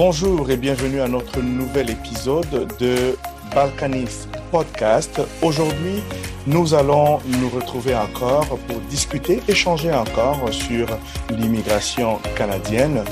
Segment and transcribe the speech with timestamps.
[0.00, 3.16] Bonjour et bienvenue à notre nouvel épisode de
[3.52, 5.20] Balkanis Podcast.
[5.42, 6.04] Aujourd'hui,
[6.46, 10.86] nous allons nous retrouver encore pour discuter, échanger encore sur
[11.30, 13.02] l'immigration canadienne.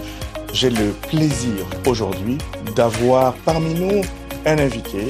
[0.53, 2.39] J'ai le plaisir aujourd'hui
[2.77, 4.03] d'avoir parmi nous
[4.45, 5.07] un invité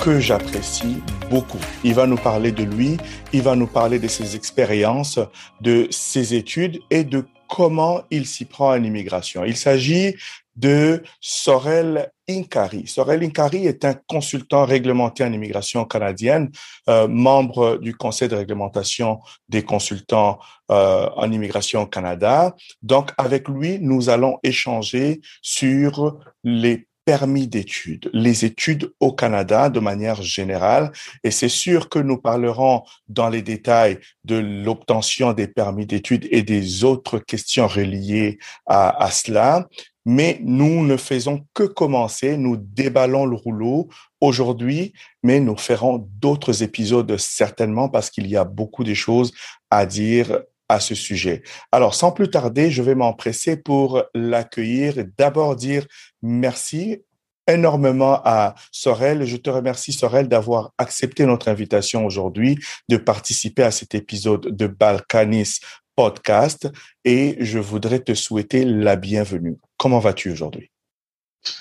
[0.00, 1.58] que j'apprécie beaucoup.
[1.82, 2.96] Il va nous parler de lui,
[3.32, 5.18] il va nous parler de ses expériences,
[5.60, 9.44] de ses études et de comment il s'y prend en immigration.
[9.44, 10.14] Il s'agit
[10.58, 12.86] de Sorel Inkari.
[12.86, 16.50] Sorel Inkari est un consultant réglementé en immigration canadienne,
[16.88, 20.38] euh, membre du conseil de réglementation des consultants
[20.70, 22.54] euh, en immigration au Canada.
[22.82, 29.80] Donc, avec lui, nous allons échanger sur les permis d'études, les études au Canada de
[29.80, 30.92] manière générale.
[31.24, 36.42] Et c'est sûr que nous parlerons dans les détails de l'obtention des permis d'études et
[36.42, 39.68] des autres questions reliées à, à cela.
[40.10, 43.90] Mais nous ne faisons que commencer, nous déballons le rouleau
[44.22, 49.34] aujourd'hui, mais nous ferons d'autres épisodes certainement parce qu'il y a beaucoup de choses
[49.70, 51.42] à dire à ce sujet.
[51.72, 55.86] Alors, sans plus tarder, je vais m'empresser pour l'accueillir et d'abord dire
[56.22, 57.02] merci
[57.46, 59.26] énormément à Sorel.
[59.26, 64.66] Je te remercie, Sorel, d'avoir accepté notre invitation aujourd'hui de participer à cet épisode de
[64.68, 65.60] Balkanis
[65.94, 66.66] podcast
[67.04, 69.58] et je voudrais te souhaiter la bienvenue.
[69.78, 70.70] Comment vas-tu aujourd'hui?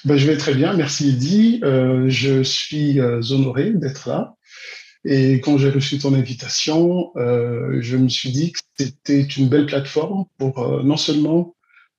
[0.05, 1.61] Ben, je vais très bien, merci Eddy.
[1.63, 4.35] Euh, je suis euh, honoré d'être là.
[5.05, 9.67] Et quand j'ai reçu ton invitation, euh, je me suis dit que c'était une belle
[9.67, 11.55] plateforme pour euh, non seulement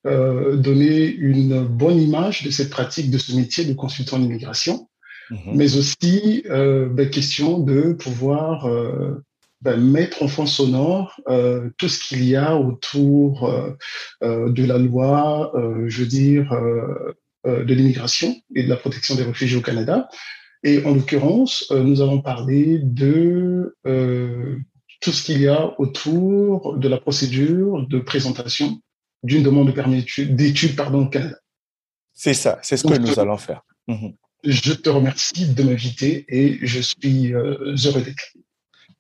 [0.07, 4.89] euh, donner une bonne image de cette pratique, de ce métier de consultant en immigration,
[5.31, 5.55] mhm.
[5.55, 9.25] mais aussi euh, ben, question de pouvoir euh,
[9.61, 13.71] ben, mettre en fond sonore euh, tout ce qu'il y a autour euh,
[14.23, 15.53] euh, de la loi,
[15.87, 16.57] je veux dire,
[17.45, 20.09] de l'immigration et de la protection des réfugiés au Canada,
[20.65, 24.57] et en l'occurrence, euh, nous allons parler de euh,
[25.01, 28.81] tout ce qu'il y a autour de la procédure de présentation
[29.23, 31.37] d'une demande de permis d'études pardon, au Canada.
[32.13, 33.63] C'est ça, c'est ce que nous allons faire.
[33.87, 34.15] Mhm.
[34.45, 38.41] Je te remercie de m'inviter et je suis euh, heureux d'être là.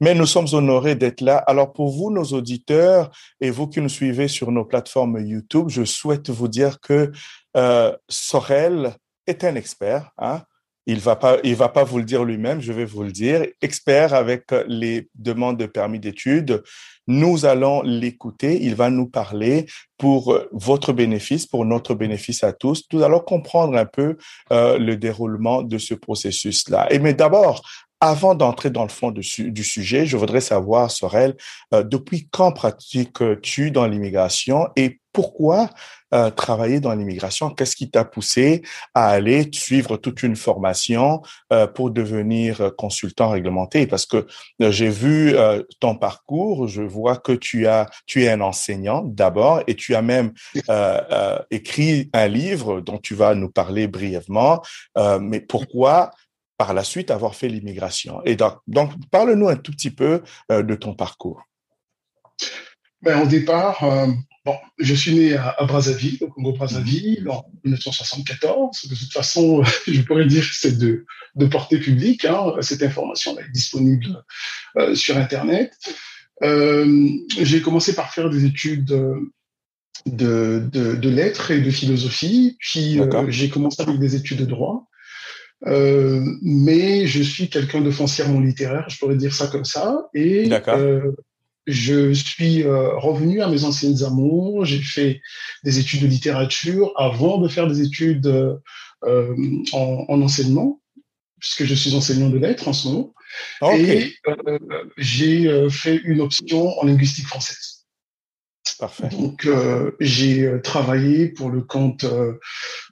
[0.00, 1.38] Mais nous sommes honorés d'être là.
[1.38, 3.10] Alors pour vous, nos auditeurs
[3.40, 7.10] et vous qui nous suivez sur nos plateformes YouTube, je souhaite vous dire que
[7.56, 8.94] euh, Sorel
[9.26, 10.10] est un expert.
[10.18, 10.42] Hein?
[10.86, 13.44] Il va pas, il va pas vous le dire lui-même, je vais vous le dire.
[13.60, 16.62] Expert avec les demandes de permis d'études,
[17.06, 18.58] nous allons l'écouter.
[18.62, 19.66] Il va nous parler
[19.98, 22.84] pour votre bénéfice, pour notre bénéfice à tous.
[22.90, 24.16] Nous allons comprendre un peu
[24.50, 26.90] euh, le déroulement de ce processus-là.
[26.90, 27.62] Et mais d'abord,
[28.00, 31.36] avant d'entrer dans le fond du, du, sujet, je voudrais savoir, Sorel,
[31.74, 35.70] euh, depuis quand pratiques-tu dans l'immigration et pourquoi
[36.14, 37.50] euh, travailler dans l'immigration?
[37.50, 38.62] Qu'est-ce qui t'a poussé
[38.94, 41.22] à aller suivre toute une formation
[41.52, 43.88] euh, pour devenir consultant réglementé?
[43.88, 44.26] Parce que
[44.62, 49.02] euh, j'ai vu euh, ton parcours, je vois que tu as, tu es un enseignant
[49.04, 50.32] d'abord et tu as même
[50.68, 54.62] euh, écrit un livre dont tu vas nous parler brièvement.
[55.20, 56.12] mais pourquoi
[56.58, 58.20] par la suite avoir fait l'immigration.
[58.24, 61.42] Et donc, donc parle-nous un tout petit peu euh, de ton parcours.
[63.00, 64.08] Ben, au départ, euh,
[64.44, 68.88] bon, je suis né à, à Brazzaville, au Congo-Brazzaville, en 1974.
[68.88, 72.24] De toute façon, je pourrais dire que c'est de, de portée publique.
[72.24, 72.54] Hein.
[72.60, 74.24] Cette information est disponible
[74.76, 75.72] euh, sur Internet.
[76.42, 77.08] Euh,
[77.38, 78.84] j'ai commencé par faire des études
[80.06, 84.87] de, de, de lettres et de philosophie, puis j'ai commencé avec des études de droit.
[85.66, 90.08] Euh, mais je suis quelqu'un de foncièrement littéraire, je pourrais dire ça comme ça.
[90.14, 91.12] Et euh,
[91.66, 94.64] je suis euh, revenu à mes anciennes amours.
[94.64, 95.20] J'ai fait
[95.64, 99.36] des études de littérature avant de faire des études euh,
[99.72, 100.80] en, en, enseignement,
[101.40, 103.14] puisque je suis enseignant de lettres en ce moment.
[103.60, 103.98] Okay.
[103.98, 104.14] Et
[104.96, 107.77] j'ai fait une option en linguistique française.
[108.78, 109.08] Parfait.
[109.10, 112.34] Donc euh, j'ai euh, travaillé pour le compte, euh,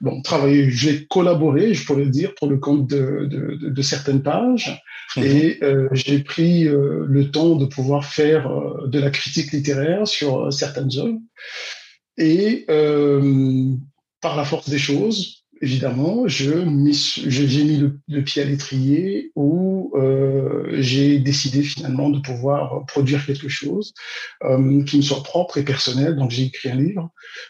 [0.01, 4.23] bon travaillé, j'ai collaboré, je pourrais le dire, pour le compte de, de, de certaines
[4.23, 4.81] pages,
[5.15, 5.23] mmh.
[5.23, 8.49] et euh, j'ai pris le temps de pouvoir faire
[8.85, 11.19] de la critique littéraire sur certaines œuvres,
[12.17, 12.65] et
[14.21, 16.93] par la force des choses, évidemment, j'ai mis
[17.77, 23.93] le, le, pied à l'étrier où euh, j'ai décidé finalement de pouvoir produire quelque chose
[24.43, 26.15] euh, qui me soit propre et personnel.
[26.15, 27.09] Donc j'ai écrit un livre.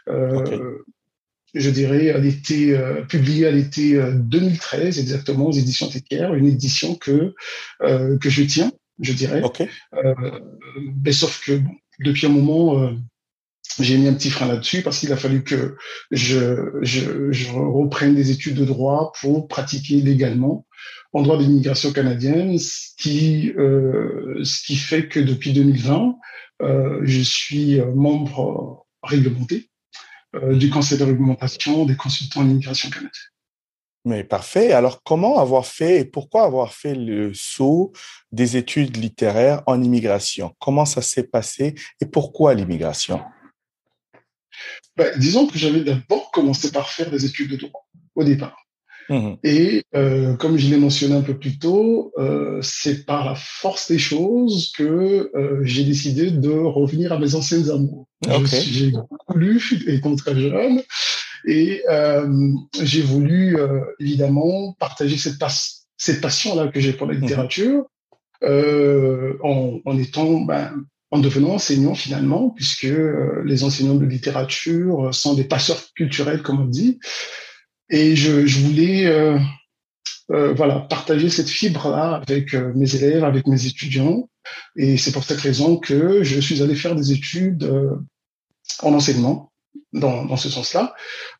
[0.10, 0.60] Euh, okay.
[1.54, 2.78] Je dirais à l'été
[3.08, 7.34] publié à l'été 2013 exactement aux éditions Téquière, une édition que
[7.80, 9.42] que je tiens, je dirais.
[9.42, 9.70] Okay.
[11.04, 12.92] mais sauf que bon, depuis un moment
[13.80, 15.76] j'ai mis un petit frein là-dessus parce qu'il a fallu que
[16.12, 20.66] je, reprenne des études de droit pour pratiquer légalement
[21.14, 24.44] en droit d'immigration canadienne, ce qui, euh,
[24.76, 26.16] fait que depuis 2020,
[26.62, 29.70] euh, je suis membre réglementé
[30.36, 33.12] euh, du Conseil de réglementation des consultants en immigration canadienne.
[34.06, 34.72] Mais parfait.
[34.72, 37.92] Alors, comment avoir fait et pourquoi avoir fait le saut
[38.32, 40.54] des études littéraires en immigration?
[40.60, 43.22] Comment ça s'est passé et pourquoi l'immigration?
[44.96, 48.58] Ben, Disons que j'avais d'abord commencé par faire des études de droit au départ.
[49.10, 53.36] Mmh et euh, comme je l'ai mentionné un peu plus tôt, euh, c'est par la
[53.36, 58.08] force des choses que euh, j'ai décidé de revenir à mes anciennes amours.
[58.46, 58.92] J'ai
[59.30, 60.82] voulu, étant très jeune,
[61.46, 61.84] et
[62.82, 63.58] j'ai voulu
[64.00, 65.42] évidemment partager cette,
[65.96, 67.86] cette passion-là que j'ai pour la mmh littérature
[68.44, 70.74] en, en, étant ben,
[71.12, 72.88] en devenant enseignant finalement, puisque
[73.46, 77.00] les enseignants de littérature sont des passeurs culturels, comme on dit.
[77.90, 79.40] Et je, voulais euh,
[80.32, 84.30] euh, voilà partager cette fibre-là avec euh, mes élèves, avec mes étudiants.
[84.76, 87.96] Et c'est pour cette raison que je suis allé faire des études euh,
[88.82, 89.52] en enseignement
[89.94, 90.94] dans, dans ce sens-là.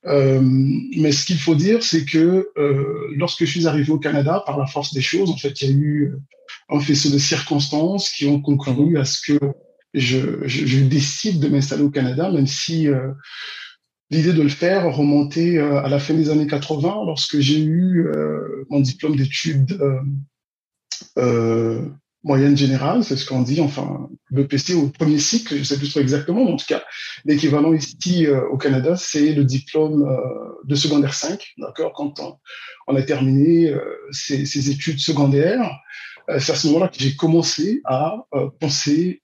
[0.06, 2.50] Euh, mais ce qu'il faut dire, c'est que
[3.16, 5.72] lorsque je suis arrivé au Canada, par la force des choses, en fait, il y
[5.72, 6.14] a eu
[6.70, 9.40] un faisceau de circonstances qui ont conclu à ce que
[9.94, 12.88] je, je, je décide de m'installer au Canada, même si
[14.10, 18.08] l'idée de le faire remontait euh, à la fin des années 80 lorsque j'ai eu
[18.08, 19.78] euh, mon diplôme d'études
[21.18, 21.82] euh,
[22.24, 25.90] moyenne générale, c'est ce qu'on dit, enfin, le PC au premier cycle, je sais plus
[25.90, 26.84] trop exactement, mais en tout cas,
[27.26, 30.06] l'équivalent ici au Canada, c'est le diplôme
[30.66, 32.20] de secondaire 5, d'accord, quand
[32.88, 33.74] on, a terminé
[34.12, 35.72] ces, études secondaires.
[36.40, 38.26] C'est à ce moment-là que j'ai commencé à
[38.60, 39.22] penser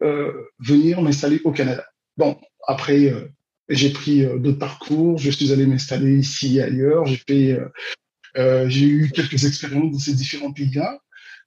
[0.60, 1.86] venir m'installer au Canada.
[2.18, 3.12] Bon, après
[3.70, 7.66] j'ai pris euh, d'autres parcours, je suis allé m'installer ici et ailleurs, j'ai fait, euh,
[8.38, 11.00] euh, j'ai eu quelques expériences dans ces différents pays-là.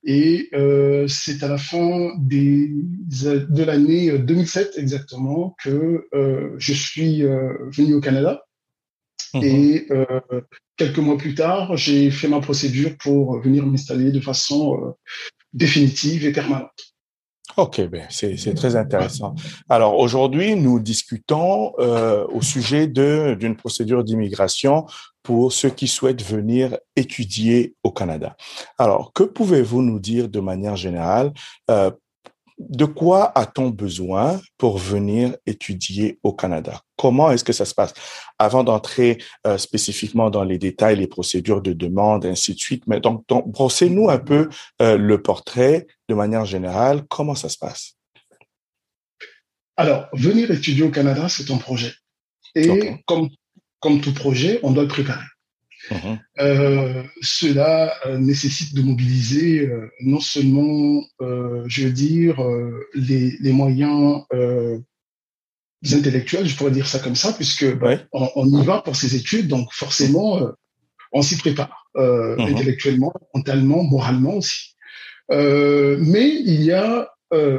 [0.03, 7.23] Et euh, c'est à la fin des, de l'année 2007 exactement que euh, je suis
[7.23, 8.43] euh, venu au Canada.
[9.33, 9.43] Mhm.
[9.43, 9.87] Et
[10.77, 14.95] quelques mois plus tard, j'ai fait ma procédure pour venir m'installer de façon
[15.53, 16.97] définitive et permanente.
[17.55, 19.33] Ok, ben c'est très intéressant.
[19.67, 24.85] Alors aujourd'hui, nous discutons euh, au sujet d'une procédure d'immigration
[25.23, 28.35] pour ceux qui souhaitent venir étudier au Canada.
[28.77, 31.33] Alors, que pouvez-vous nous dire de manière générale
[31.71, 31.89] euh,
[32.59, 36.81] de quoi a-t-on besoin pour venir étudier au Canada?
[36.95, 37.93] Comment est-ce que ça se passe?
[38.39, 42.99] Avant d'entrer euh, spécifiquement dans les détails, les procédures de demande, ainsi de suite, mais
[42.99, 44.49] donc, donc brossez-nous un peu
[44.81, 47.03] euh, le portrait de manière générale.
[47.09, 47.93] Comment ça se passe?
[49.75, 51.93] Alors, venir étudier au Canada, c'est un projet.
[52.55, 53.29] Et comme,
[53.79, 55.25] comme tout projet, on doit le préparer.
[55.91, 56.19] Mhm.
[56.39, 62.37] Euh, cela euh, nécessite de mobiliser euh, non seulement, je veux dire,
[62.93, 64.23] les, les moyens
[65.91, 69.47] intellectuels, je pourrais dire ça comme ça, puisque bah, on, y va pour ces études,
[69.47, 70.41] donc forcément,
[71.13, 72.39] on s'y prépare mhm.
[72.39, 74.75] intellectuellement, mentalement, moralement aussi.
[75.29, 77.11] mais il y a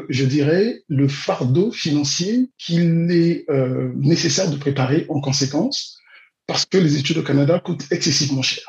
[0.08, 3.46] je dirais, le fardeau financier qu'il est
[3.96, 5.98] nécessaire de préparer en conséquence
[6.48, 8.64] parce que les études au Canada coûtent excessivement cher.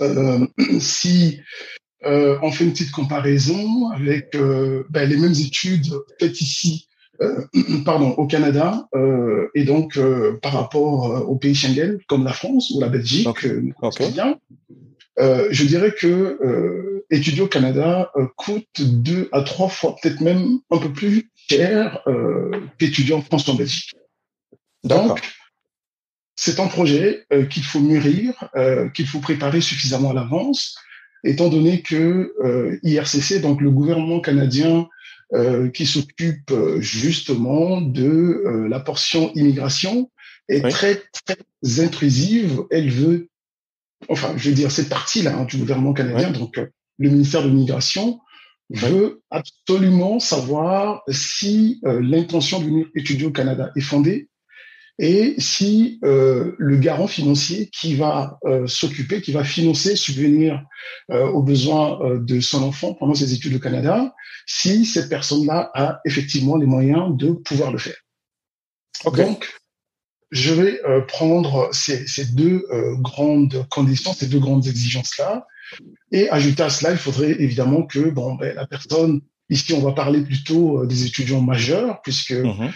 [0.00, 0.46] Euh,
[0.80, 1.40] si
[2.06, 6.86] euh, on fait une petite comparaison avec euh, ben, les mêmes études faites ici,
[7.20, 7.44] euh,
[7.84, 12.70] pardon, au Canada, euh, et donc euh, par rapport aux pays Schengen comme la France
[12.70, 14.10] ou la Belgique, okay.
[14.12, 14.38] Bien,
[15.18, 20.92] je dirais que étudier au Canada coûte deux à trois fois, peut-être même un peu
[20.92, 22.00] plus cher
[22.78, 23.90] qu'étudier en France ou en Belgique.
[24.84, 25.20] Donc,
[26.42, 30.74] c'est un projet euh, qu'il faut mûrir, euh, qu'il faut préparer suffisamment à l'avance,
[31.22, 34.88] étant donné que euh, IRCC, donc le gouvernement canadien
[35.74, 40.10] qui s'occupe justement de la portion immigration,
[40.48, 42.62] est très, très intrusive.
[42.72, 43.28] Elle veut,
[44.08, 46.60] enfin, je veux dire, cette partie-là hein, du gouvernement canadien, donc
[46.98, 48.18] le ministère de l'immigration,
[48.70, 54.29] veut absolument savoir si l'intention de venir étudier au Canada est fondée
[54.98, 60.62] et si euh, le garant financier qui va euh, s'occuper, qui va financer, subvenir
[61.10, 64.14] euh, aux besoins euh, de son enfant pendant ses études au Canada,
[64.46, 67.96] si cette personne-là a effectivement les moyens de pouvoir le faire.
[69.14, 69.48] Donc,
[70.30, 72.64] je vais euh, prendre ces, ces deux
[72.98, 75.46] grandes conditions, ces deux grandes exigences-là,
[76.12, 79.92] et ajouter à cela, il faudrait évidemment que bon, ben, la personne Ici, on va
[79.92, 82.70] parler plutôt des étudiants majeurs, puisque mhm.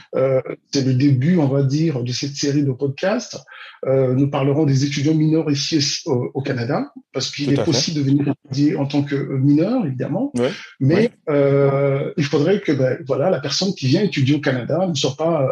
[0.73, 3.39] c'est le début, on va dire, de cette série de podcasts.
[3.87, 8.77] nous parlerons des étudiants mineurs ici au, Canada, parce qu'il est possible de venir étudier
[8.77, 10.33] en tant que mineur, évidemment.
[10.81, 15.17] Mais il faudrait que ben, voilà, la personne qui vient étudier au Canada ne soit
[15.17, 15.49] pas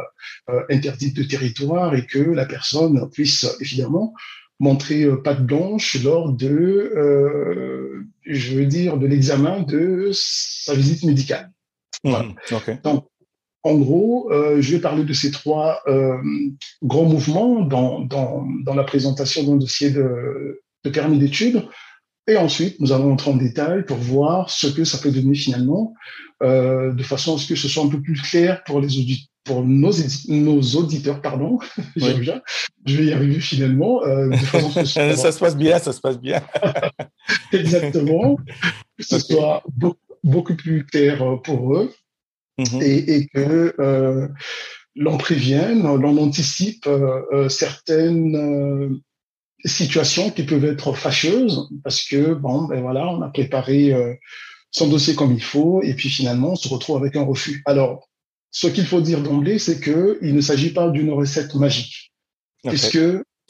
[0.71, 4.13] interdite de territoire et que la personne puisse évidemment
[4.63, 11.03] montrer euh, patte blanche lors de, euh, je veux dire, de l'examen de sa visite
[11.03, 11.51] médicale.
[12.05, 12.35] Mmh,
[12.85, 13.05] Donc,
[13.65, 15.83] en gros, euh, je vais parler de ces trois
[16.83, 21.65] grands mouvements dans, dans, dans, la présentation d'un dossier de, de permis d'études.
[22.29, 25.93] Et ensuite, nous allons entrer en détail pour voir ce que ça peut donner finalement,
[26.41, 29.65] de façon à ce que ce soit un peu plus clair pour les auditeurs pour
[29.65, 29.93] nos,
[30.29, 31.59] nos auditeurs, pardon,
[31.97, 34.03] je vais y arriver finalement.
[34.05, 34.31] Euh,
[34.85, 36.43] ça se passe bien, ça se passe bien.
[37.53, 38.37] Exactement.
[38.99, 39.63] Que ce soit
[40.23, 41.93] beaucoup, plus clair euh, pour eux
[42.59, 42.83] mm-hmm.
[42.83, 44.29] et, et, que euh,
[44.95, 49.01] l'on prévienne, l'on anticipe euh, certaines
[49.65, 53.95] situations qui peuvent être fâcheuses parce que, bon, ben voilà, on a préparé
[54.71, 57.63] son dossier comme il faut et puis finalement on se retrouve avec un refus.
[57.67, 58.09] Alors,
[58.53, 62.13] ce qu'il faut dire d'emblée, c'est qu'il ne s'agit pas d'une recette magique,
[62.65, 62.99] puisque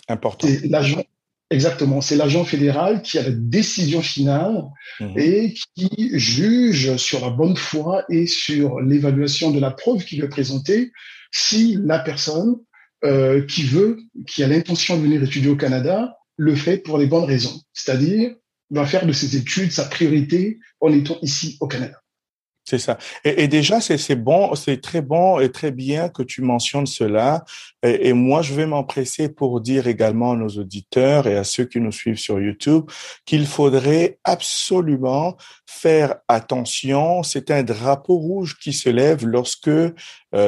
[0.08, 0.46] Important.
[0.46, 1.02] c'est l'agent,
[1.50, 4.62] exactement, c'est l'agent fédéral qui a la décision finale
[5.00, 5.18] mhm.
[5.18, 10.28] et qui juge sur la bonne foi et sur l'évaluation de la preuve qu'il veut
[10.28, 10.92] présenter
[11.32, 12.56] si la personne
[13.04, 17.06] euh, qui veut, qui a l'intention de venir étudier au Canada, le fait pour les
[17.06, 18.34] bonnes raisons, c'est-à-dire
[18.70, 22.01] va faire de ses études sa priorité en étant ici au Canada.
[22.64, 22.96] C'est ça.
[23.24, 27.44] Et, déjà, c'est bon, c'est très bon et très bien que tu mentionnes cela.
[27.82, 31.64] Et, et moi, je vais m'empresser pour dire également à nos auditeurs et à ceux
[31.64, 32.84] qui nous suivent sur YouTube
[33.26, 37.24] qu'il faudrait absolument faire attention.
[37.24, 39.92] C'est un drapeau rouge qui se lève lorsque euh,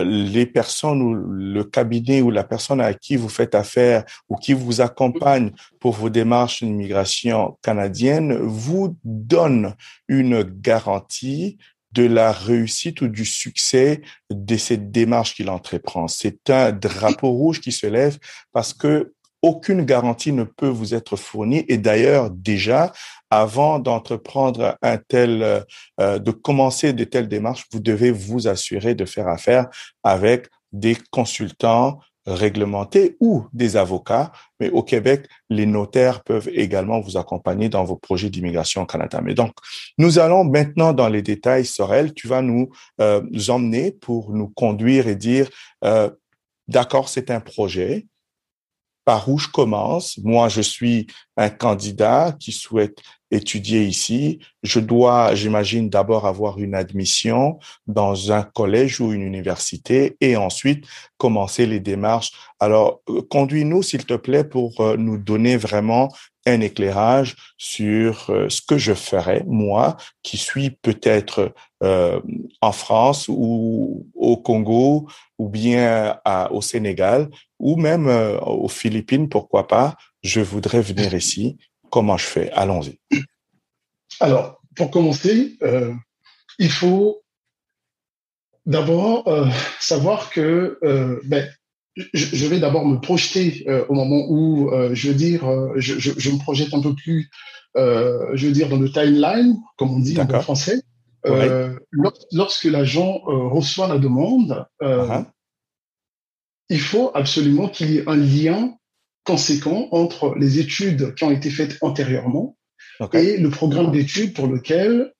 [0.04, 4.52] les personnes ou le cabinet ou la personne à qui vous faites affaire ou qui
[4.52, 9.74] vous accompagne pour vos démarches d'immigration canadienne vous donne
[10.08, 11.58] une garantie
[11.94, 16.08] de la réussite ou du succès de cette démarche qu'il entreprend.
[16.08, 18.18] C'est un drapeau rouge qui se lève
[18.52, 21.66] parce que aucune garantie ne peut vous être fournie.
[21.68, 22.92] Et d'ailleurs, déjà,
[23.28, 25.64] avant d'entreprendre un tel,
[26.00, 29.68] euh, de commencer de telles démarches, vous devez vous assurer de faire affaire
[30.02, 37.16] avec des consultants réglementés ou des avocats, mais au Québec, les notaires peuvent également vous
[37.16, 39.20] accompagner dans vos projets d'immigration au Canada.
[39.22, 39.52] Mais donc,
[39.98, 41.66] nous allons maintenant dans les détails.
[41.66, 45.48] Sorel, tu vas nous, euh, nous emmener pour nous conduire et dire,
[45.84, 46.10] euh,
[46.68, 48.06] d'accord, c'est un projet,
[49.04, 50.18] par où je commence.
[50.18, 51.06] Moi, je suis
[51.36, 52.98] un candidat qui souhaite
[53.30, 54.38] étudier ici.
[54.62, 60.86] Je dois, j'imagine, d'abord avoir une admission dans un collège ou une université et ensuite
[61.18, 62.32] commencer les démarches.
[62.60, 66.12] Alors, euh, conduis-nous, s'il te plaît, pour euh, nous donner vraiment
[66.46, 71.54] un éclairage sur euh, ce que je ferais, moi, qui suis peut-être
[72.62, 76.18] en France ou au Congo ou bien
[76.50, 81.58] au Sénégal ou même aux Philippines, pourquoi pas, je voudrais venir ici.
[81.90, 82.50] Comment je fais?
[82.52, 82.98] Allons-y.
[84.18, 85.92] Alors, pour commencer, euh,
[86.58, 87.22] il faut
[88.66, 89.46] d'abord euh,
[89.80, 91.48] savoir que euh, ben,
[92.12, 95.44] je, vais d'abord me projeter au moment où, je veux dire,
[95.76, 97.30] je, je, me projette un peu plus,
[97.76, 100.82] je veux dire, dans le timeline, comme on dit en français.
[102.32, 105.24] lorsque l'agent reçoit la demande, uh-huh.
[106.68, 108.74] il faut absolument qu'il y ait un lien
[109.24, 112.56] conséquent entre les études qui ont été faites antérieurement
[113.12, 115.12] et le programme d'études pour lequel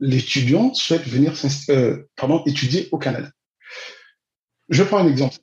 [0.00, 1.32] l'étudiant souhaite venir
[1.70, 3.30] euh, pardon, étudier au Canada.
[4.68, 5.36] Je prends un exemple.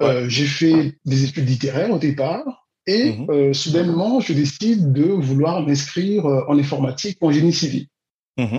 [0.00, 3.30] Euh, j'ai fait des études littéraires au départ et mhm.
[3.30, 7.86] euh, soudainement, je décide de vouloir m'inscrire euh, en informatique ou en génie civil.
[8.36, 8.58] Mhm.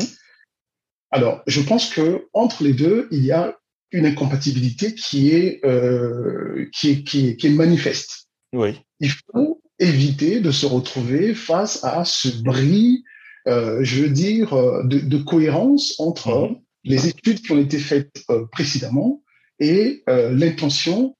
[1.12, 3.58] Alors, je pense que entre les deux, il y a
[3.92, 8.28] une incompatibilité qui est, euh, qui est, qui est, qui est manifeste.
[8.52, 8.82] Oui.
[9.00, 13.04] Il faut éviter de se retrouver face à ce bris,
[13.48, 16.56] euh, je veux dire, de, de cohérence entre mhm.
[16.84, 19.22] les études qui ont été faites précédemment
[19.60, 21.16] et l'intention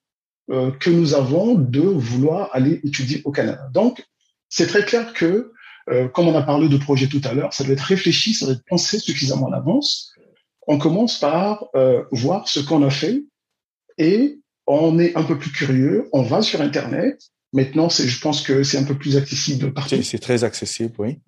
[0.52, 3.70] euh, que nous avons de vouloir aller étudier au Canada.
[3.74, 4.04] Donc,
[4.50, 5.52] c'est très clair que,
[6.14, 8.56] comme on a parlé de projet tout à l'heure, ça doit être réfléchi, ça doit
[8.56, 10.14] être pensé suffisamment en avance.
[10.68, 11.66] On commence par
[12.12, 13.24] voir ce qu'on a fait
[13.98, 17.20] et on est un peu plus curieux, on va sur Internet,
[17.56, 19.74] Maintenant, je pense que c'est un peu plus accessible
[20.04, 21.20] C'est très accessible, oui.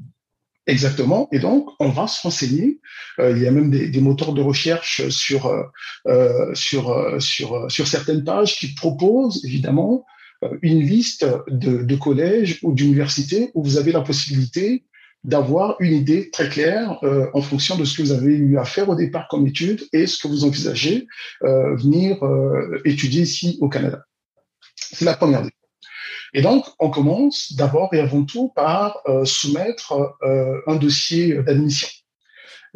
[0.67, 1.29] Exactement.
[1.31, 2.79] Et donc, on va se renseigner.
[3.19, 5.63] Euh, il y a même des, des, moteurs de recherche sur euh,
[6.07, 10.05] euh sur euh, sur sur certaines pages qui proposent évidemment
[10.61, 14.83] une liste de, de collèges ou d'universités où vous avez la possibilité
[15.23, 18.65] d'avoir une idée très claire euh, en fonction de ce que vous avez eu à
[18.65, 21.07] faire au départ comme étude et ce que vous envisagez
[21.43, 22.19] euh, venir
[22.85, 24.03] étudier ici au Canada.
[24.75, 25.56] C'est la première chose.
[26.37, 31.87] Et donc, on commence d'abord et avant tout par euh, soumettre euh, un dossier d'admission.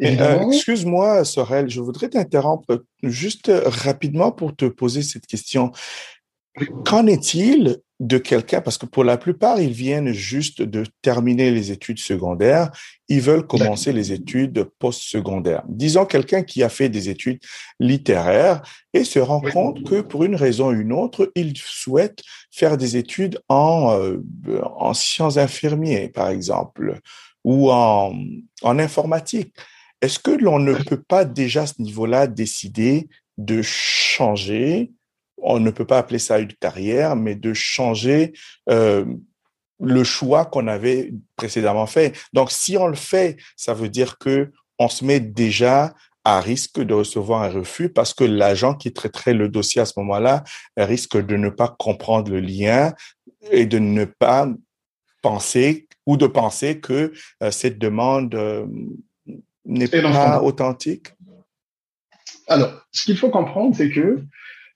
[0.02, 5.70] Euh, excuse-moi, Sorel, je voudrais t'interrompre juste rapidement pour te poser cette question.
[6.84, 11.70] Qu'en est-il de quelqu'un, parce que pour la plupart, ils viennent juste de terminer les
[11.70, 12.70] études secondaires,
[13.08, 15.62] ils veulent commencer les études postsecondaires.
[15.68, 17.38] Disons quelqu'un qui a fait des études
[17.78, 18.60] littéraires
[18.92, 22.96] et se rend compte que pour une raison ou une autre, il souhaite faire des
[22.96, 24.18] études en, euh,
[24.76, 26.98] en sciences infirmières, par exemple,
[27.44, 28.14] ou en,
[28.62, 29.54] en informatique.
[30.00, 34.90] Est-ce que l'on ne peut pas déjà à ce niveau-là décider de changer
[35.42, 38.32] on ne peut pas appeler ça une carrière, mais de changer
[38.70, 39.04] euh,
[39.80, 42.16] le choix qu'on avait précédemment fait.
[42.32, 45.94] Donc, si on le fait, ça veut dire que on se met déjà
[46.24, 49.94] à risque de recevoir un refus parce que l'agent qui traiterait le dossier à ce
[49.98, 50.44] moment-là
[50.76, 52.94] risque de ne pas comprendre le lien
[53.50, 54.48] et de ne pas
[55.20, 58.66] penser ou de penser que euh, cette demande euh,
[59.64, 61.08] n'est pas authentique.
[62.48, 64.24] Alors, ce qu'il faut comprendre, c'est que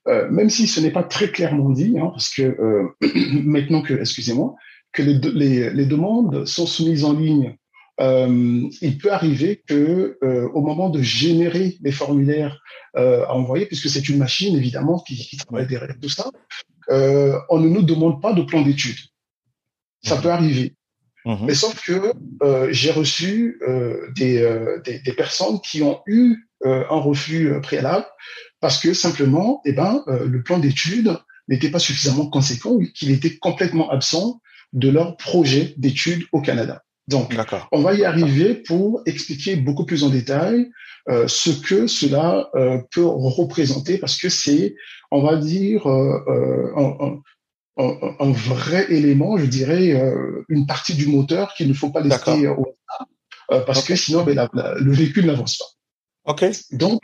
[0.07, 2.87] euh, même si ce n'est pas très clairement dit, hein, parce que euh,
[3.43, 4.55] maintenant que, excusez-moi,
[4.93, 7.57] que les, les, les, demandes sont soumises en ligne,
[7.99, 10.17] euh, il peut arriver que
[10.53, 12.61] au moment de générer les formulaires
[12.95, 16.31] à envoyer, puisque c'est une machine évidemment qui, qui travaille derrière tout ça,
[16.89, 18.99] on ne nous demande pas de plan d'études.
[20.03, 20.21] Ça mmh.
[20.21, 20.75] peut arriver.
[21.25, 21.35] Mmh.
[21.45, 22.13] Mais sauf que
[22.71, 23.59] j'ai reçu
[24.15, 28.05] des, des, des, personnes qui ont eu un refus préalable
[28.59, 31.17] parce que simplement, eh ben, euh, le plan d'études
[31.47, 34.41] n'était pas suffisamment conséquent, qu'il était complètement absent
[34.73, 36.83] de leur projet d'études au Canada.
[37.07, 37.33] Donc,
[37.71, 40.69] on va y arriver pour expliquer beaucoup plus en détail
[41.07, 44.75] euh, ce que cela euh, peut représenter, parce que c'est,
[45.09, 47.21] on va dire, euh, un,
[47.77, 50.01] un, un, vrai élément, je dirais,
[50.49, 52.73] une partie du moteur qu'il ne faut pas laisser au
[53.47, 56.33] parce que sinon, ben, le véhicule n'avance pas.
[56.33, 56.45] Ok.
[56.71, 56.99] Donc,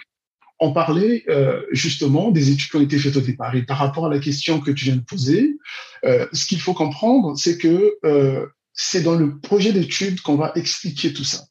[0.63, 3.53] on parlait euh, justement des études qui ont été faites au départ.
[3.53, 5.57] Et par rapport à la question que tu viens de poser,
[6.05, 10.53] euh, ce qu'il faut comprendre, c'est que euh, c'est dans le projet d'étude qu'on va
[10.55, 11.43] expliquer tout ça.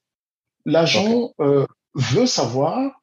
[0.64, 1.32] L'agent
[1.94, 3.02] veut savoir,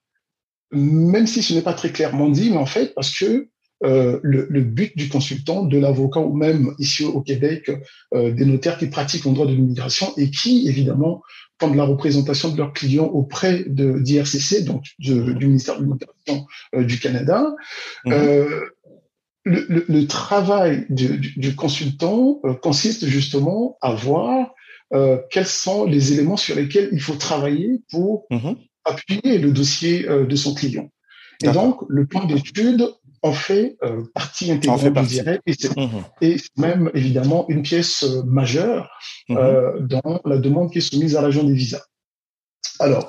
[0.71, 3.49] même si ce n'est pas très clairement dit, mais en fait, parce que
[3.81, 7.71] le, le, but du consultant, de l'avocat ou même ici au Québec,
[8.13, 11.21] des notaires qui pratiquent en droit de l'immigration et qui, évidemment,
[11.67, 16.83] de la représentation de leurs clients auprès de d'IRCC, donc du ministère de l'Immigration euh,
[16.83, 17.55] du Canada.
[18.05, 18.13] Mhm.
[18.13, 18.61] Euh,
[19.45, 24.53] le, le, travail du, du, consultant euh, consiste justement à voir
[25.29, 28.55] quels sont les éléments sur lesquels il faut travailler pour mhm.
[28.85, 30.89] appuyer le dossier de son client.
[31.43, 32.89] Et donc, le plan d'étude
[33.21, 35.15] en fait euh, partie intégrante, fait partie.
[35.15, 35.41] je dirais,
[35.77, 36.03] mhm.
[36.21, 38.89] et c'est même évidemment une pièce euh, majeure
[39.27, 39.37] mhm.
[39.37, 41.85] euh, dans la demande qui est soumise à l'agent des visas.
[42.79, 43.07] Alors,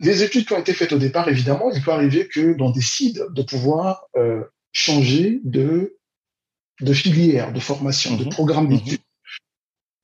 [0.00, 3.26] les études qui ont été faites au départ, évidemment, il peut arriver que l'on décide
[3.30, 5.96] de pouvoir euh, changer de,
[6.80, 8.30] de filière, de formation, de mhm.
[8.30, 9.00] programme d'études.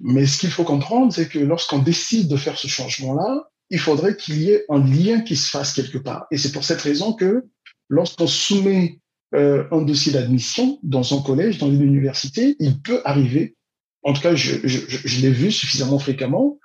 [0.00, 4.16] Mais ce qu'il faut comprendre, c'est que lorsqu'on décide de faire ce changement-là, il faudrait
[4.16, 6.26] qu'il y ait un lien qui se fasse quelque part.
[6.30, 7.46] Et c'est pour cette raison que
[7.92, 8.98] lorsqu'on soumet
[9.34, 13.54] euh, un dossier d'admission dans un collège, dans une université, il peut arriver,
[14.02, 16.58] en tout cas je, je, je l'ai vu suffisamment fréquemment,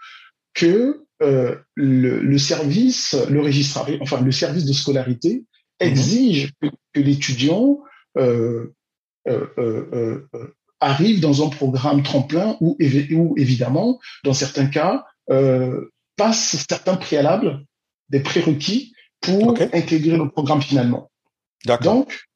[0.53, 5.43] que euh, le, le, service, le registre, enfin le service de scolarité
[5.81, 5.87] mhm.
[5.87, 7.79] exige que, que l'étudiant
[8.17, 8.73] euh,
[10.79, 12.77] arrive dans un programme tremplin ou,
[13.11, 15.03] ou évidemment, dans certains cas,
[16.15, 17.65] passe certains préalables,
[18.09, 21.11] des prérequis pour intégrer le programme finalement.
[21.65, 22.27] Donc,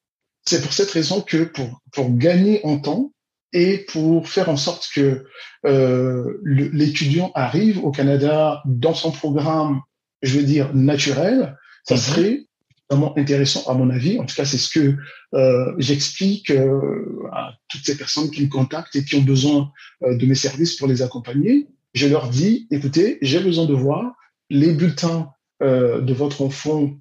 [0.45, 3.11] c'est pour cette raison que pour, pour gagner en temps
[3.53, 5.25] et pour faire en sorte que
[5.65, 9.81] euh, l'étudiant arrive au Canada dans son programme,
[10.21, 11.99] je veux dire, naturel, ça mhm.
[11.99, 12.47] serait
[12.89, 14.19] vraiment intéressant à mon avis.
[14.19, 14.95] En tout cas, c'est ce que
[15.33, 19.71] euh, j'explique euh, à toutes ces personnes qui me contactent et qui ont besoin
[20.03, 21.67] euh, de mes services pour les accompagner.
[21.93, 24.13] Je leur dis, écoutez, j'ai besoin de voir
[24.49, 25.31] les bulletins
[25.61, 26.91] euh, de votre enfant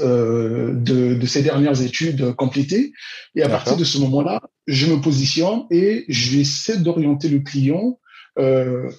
[0.00, 2.92] euh, de, de, ces dernières études complétées.
[3.34, 7.98] Et à partir de ce moment-là, je me positionne et j'essaie d'orienter le client
[8.38, 8.90] euh,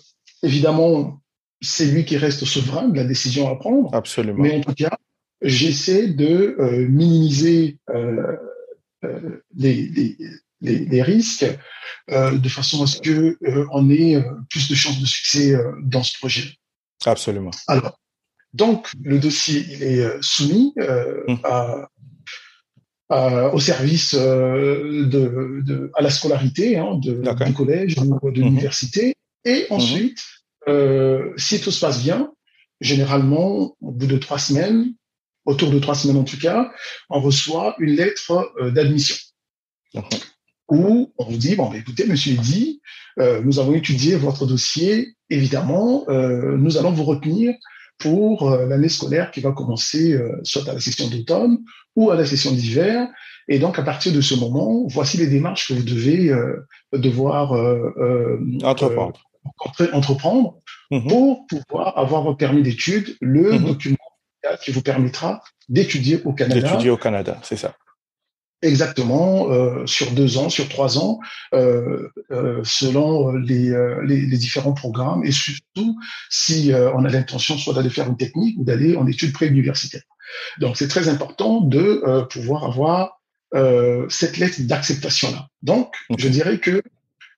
[0.43, 1.21] évidemment,
[1.62, 3.93] c'est lui qui reste souverain de la décision à prendre.
[3.93, 4.41] Absolument.
[4.41, 4.97] Mais en tout cas,
[5.41, 8.38] j'essaie de euh, minimiser euh,
[9.56, 10.17] les, les,
[10.62, 11.45] les, les, risques
[12.10, 13.38] de façon à ce que
[13.71, 16.56] on ait plus de chances de succès dans ce projet.
[17.06, 17.52] Absolument.
[17.67, 17.97] Alors,
[18.53, 21.35] donc le dossier il est soumis mmh.
[21.43, 21.89] à,
[23.09, 28.43] à, au service de, de, à la scolarité hein, de, du collège ou de mmh.
[28.43, 29.73] l'université, et mmh.
[29.73, 30.19] ensuite,
[30.67, 31.38] mmh.
[31.38, 32.31] si tout se passe bien,
[32.81, 34.93] généralement au bout de trois semaines,
[35.45, 36.71] autour de trois semaines en tout cas,
[37.09, 39.15] on reçoit une lettre d'admission
[40.69, 42.38] où on vous dit, bon, bah, écoutez, monsieur
[43.19, 47.53] euh, nous avons étudié votre dossier, évidemment, euh, nous allons vous retenir
[47.99, 51.59] pour euh, l'année scolaire qui va commencer euh, soit à la session d'automne
[51.95, 53.07] ou à la session d'hiver.
[53.47, 57.51] Et donc, à partir de ce moment, voici les démarches que vous devez euh, devoir
[58.63, 59.19] entreprendre,
[59.93, 60.57] entreprendre
[60.91, 61.07] mm-hmm.
[61.07, 63.65] pour pouvoir avoir votre permis d'études, le mm-hmm.
[63.65, 63.97] document
[64.63, 66.62] qui vous permettra d'étudier au Canada.
[66.62, 67.75] D'étudier au Canada, c'est ça.
[68.62, 71.19] Exactement, euh, sur deux ans, sur trois ans,
[71.54, 73.74] euh, euh, selon les,
[74.06, 75.98] les, les, différents programmes et surtout
[76.30, 80.04] si on a l'intention soit d'aller faire une technique ou d'aller en études pré-universitaires.
[80.60, 83.22] Donc c'est très important de pouvoir avoir
[84.10, 85.48] cette lettre d'acceptation-là.
[85.63, 86.84] Donc je dirais que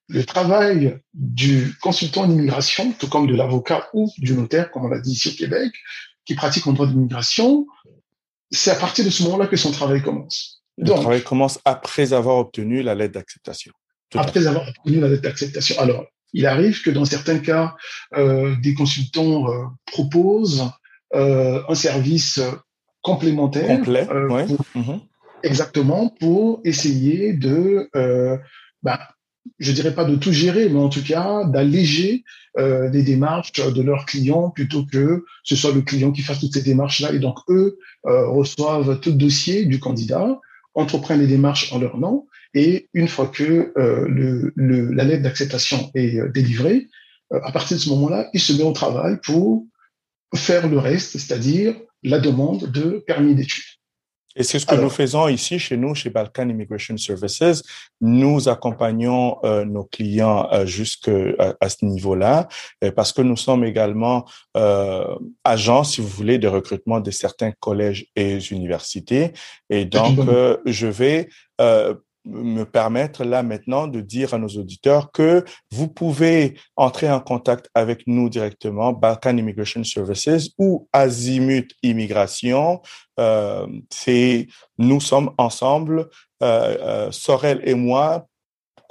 [0.07, 4.89] le travail du consultant en immigration, tout comme de l'avocat ou du notaire, comme on
[4.89, 5.71] l'a dit ici au Québec,
[6.25, 7.67] qui pratique en droit d'immigration,
[8.49, 10.60] c'est à partir de ce moment-là que son travail commence.
[10.77, 13.71] Le travail commence après avoir obtenu la lettre d'acceptation.
[14.15, 15.79] Après avoir obtenu la lettre d'acceptation.
[15.79, 17.75] Alors, il arrive que dans certains cas,
[18.15, 20.69] euh, des consultants euh, proposent
[21.13, 22.39] euh, un service
[23.01, 23.67] complémentaire.
[23.67, 25.01] Complet, euh, mhm.
[25.43, 27.89] Exactement, pour essayer de,
[28.83, 28.99] bah,
[29.57, 32.23] je dirais pas de tout gérer, mais en tout cas d'alléger
[32.57, 36.61] les démarches de leurs clients plutôt que ce soit le client qui fasse toutes ces
[36.61, 37.11] démarches-là.
[37.13, 40.39] Et donc, eux reçoivent tout le dossier du candidat
[40.73, 45.91] entreprennent les démarches en leur nom et une fois que euh, le, la lettre d'acceptation
[45.95, 46.87] est euh, délivrée,
[47.33, 49.65] euh, à partir de ce moment-là, il se met au travail pour
[50.35, 53.63] faire le reste, c'est-à-dire la demande de permis d'études.
[54.35, 57.63] Et c'est ce que Alors, nous faisons ici chez nous, chez Balkan Immigration Services.
[57.99, 61.11] Nous accompagnons euh, nos clients euh, jusqu'à
[61.59, 62.47] à ce niveau-là,
[62.83, 64.25] euh, parce que nous sommes également
[64.57, 69.33] euh, agents, si vous voulez, de recrutement de certains collèges et universités.
[69.69, 71.29] Et donc, euh, je vais
[72.25, 77.69] me permettre là maintenant de dire à nos auditeurs que vous pouvez entrer en contact
[77.73, 82.81] avec nous directement, Balkan Immigration Services ou Azimut Immigration.
[83.19, 86.09] Euh, c'est nous sommes ensemble,
[86.43, 88.27] euh, euh, Sorel et moi,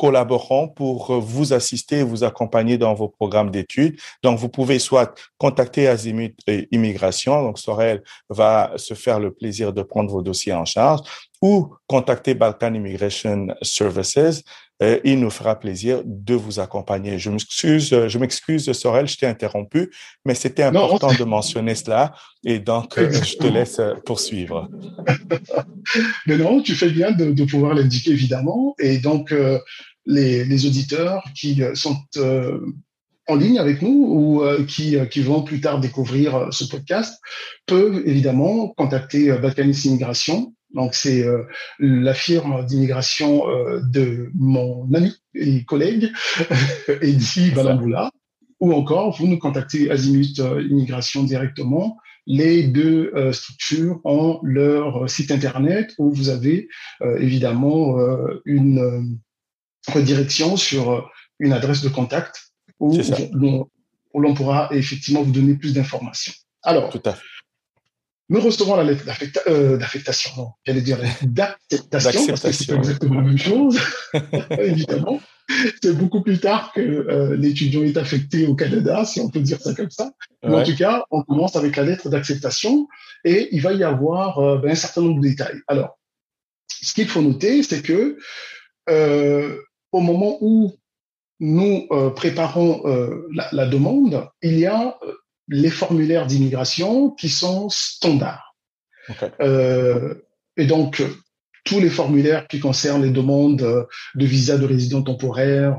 [0.00, 4.00] collaborons pour vous assister et vous accompagner dans vos programmes d'études.
[4.22, 6.34] Donc, vous pouvez soit contacter Azimut
[6.72, 11.00] Immigration, donc Sorel va se faire le plaisir de prendre vos dossiers en charge,
[11.42, 14.42] ou contacter Balkan Immigration Services.
[14.82, 17.18] Euh, il nous fera plaisir de vous accompagner.
[17.18, 19.90] Je m'excuse, je m'excuse, Sorel, je t'ai interrompu,
[20.24, 24.68] mais c'était important non, de mentionner cela et donc euh, je te laisse euh, poursuivre.
[26.26, 29.58] mais non, tu fais bien de, de pouvoir l'indiquer évidemment et donc euh,
[30.06, 31.96] les, les, auditeurs qui sont
[33.30, 37.20] en ligne avec nous ou euh, qui, qui vont plus tard découvrir ce podcast
[37.66, 40.54] peuvent évidemment contacter Balkanis Immigration.
[40.74, 41.44] Donc, c'est euh,
[41.78, 46.12] la firme d'immigration euh, de mon ami et collègue,
[47.02, 48.10] Eddie Balamboula,
[48.60, 51.96] ou encore, vous nous contactez Azimut euh, Immigration directement.
[52.26, 56.68] Les deux euh, structures ont leur site internet où vous avez
[57.00, 57.96] euh, évidemment
[58.44, 59.18] une
[59.88, 62.98] redirection sur une adresse de contact où
[64.14, 66.32] l'on pourra effectivement vous donner plus d'informations.
[66.62, 67.22] Alors, Tout à fait.
[68.28, 69.04] Nous recevons la lettre
[69.48, 73.80] euh, d'affectation, non, j'allais dire d'acceptation, parce que c'est exactement la même chose,
[74.56, 75.20] évidemment.
[75.82, 79.60] C'est beaucoup plus tard que euh, l'étudiant est affecté au Canada, si on peut dire
[79.60, 80.12] ça comme ça.
[80.44, 82.86] Mais en tout cas, on commence avec la lettre d'acceptation
[83.24, 85.60] et il va y avoir euh, ben, un certain nombre de détails.
[85.66, 85.98] Alors,
[86.68, 88.16] ce qu'il faut noter, c'est que
[88.88, 89.56] euh,
[89.92, 90.72] au moment où
[91.40, 94.98] nous euh, préparons euh, la, la, demande, il y a
[95.48, 98.54] les formulaires d'immigration qui sont standards.
[99.08, 99.28] Okay.
[99.40, 100.14] Euh,
[100.56, 101.02] et donc,
[101.64, 105.76] tous les formulaires qui concernent les demandes de visa de résident temporaire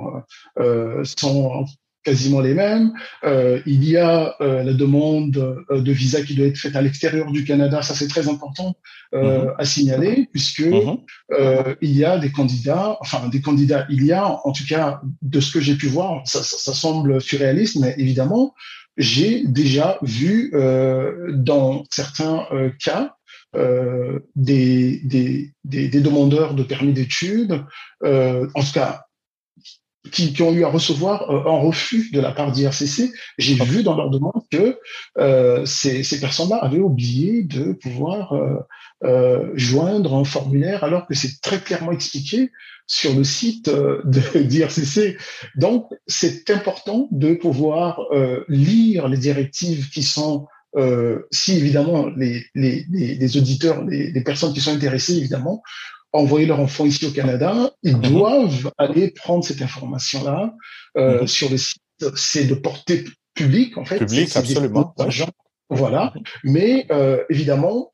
[0.59, 1.65] euh, sont
[2.03, 2.93] quasiment les mêmes.
[3.23, 5.37] Euh, il y a euh, la demande
[5.69, 7.81] euh, de visa qui doit être faite à l'extérieur du Canada.
[7.81, 8.75] Ça, c'est très important
[9.13, 9.55] mm-hmm.
[9.57, 11.75] à signaler puisque mm-hmm.
[11.81, 15.39] il y a des candidats, enfin des candidats, il y a, en tout cas, de
[15.39, 18.53] ce que j'ai pu voir, ça, ça, semble surréaliste, mais évidemment,
[18.97, 20.51] j'ai déjà vu
[21.33, 22.45] dans certains
[22.83, 23.15] cas
[23.53, 27.63] des, des, des, des, demandeurs de permis d'études,
[28.03, 29.05] en tout cas
[30.09, 33.11] qui, qui, ont eu à recevoir euh, un refus de la part d'IRCC.
[33.37, 34.79] J'ai vu dans leur demande que
[35.19, 38.59] euh, ces, ces personnes-là avaient oublié de pouvoir euh,
[39.03, 42.51] euh joindre un formulaire alors que c'est très clairement expliqué
[42.87, 44.01] sur le site euh,
[44.35, 45.17] d'IRCC.
[45.55, 47.99] Donc, c'est important de pouvoir
[48.47, 50.47] lire les directives qui sont
[51.31, 55.61] si évidemment les, les, les, auditeurs, les, les, personnes qui sont intéressées évidemment
[56.13, 58.01] envoyer leur enfant ici au Canada, ils mhm.
[58.01, 60.53] doivent aller prendre cette information-là
[60.97, 61.27] euh, mhm.
[61.27, 61.81] sur le site.
[62.15, 63.99] C'est de portée publique, en fait.
[63.99, 64.93] Public, absolument.
[65.69, 66.13] Voilà.
[66.43, 67.93] Mais euh, évidemment,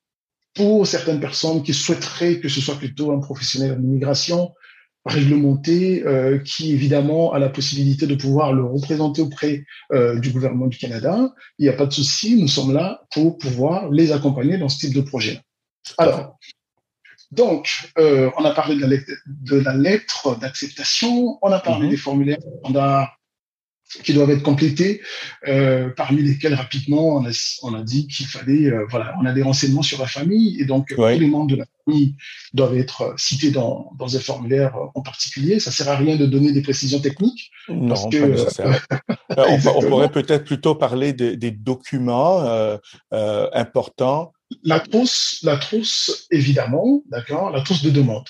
[0.55, 4.53] pour certaines personnes qui souhaiteraient que ce soit plutôt un professionnel en immigration
[5.07, 10.67] réglementé, euh, qui évidemment a la possibilité de pouvoir le représenter auprès euh, du gouvernement
[10.67, 14.57] du Canada, il n'y a pas de souci, nous sommes là pour pouvoir les accompagner
[14.57, 15.39] dans ce type de projet.
[15.97, 16.37] Alors,
[17.31, 21.91] donc, euh, on a parlé de la lettre, d'acceptation, on a parlé mhm.
[21.91, 23.13] des formulaires standards
[24.03, 25.01] qui doivent être complétés,
[25.47, 27.31] euh, parmi lesquels rapidement on a,
[27.63, 30.65] on a dit qu'il fallait, euh, voilà, on a des renseignements sur la famille et
[30.65, 32.17] donc tous les membres de la famille
[32.53, 35.61] doivent être cités dans, dans un formulaire en particulier.
[35.61, 37.49] Ça sert à rien de donner des précisions techniques.
[37.69, 38.35] Non, parce que,
[39.37, 42.45] on, on, pourrait peut-être plutôt parler des documents
[43.11, 48.25] importants la trousse, la trousse, évidemment, d'accord, la trousse de demande.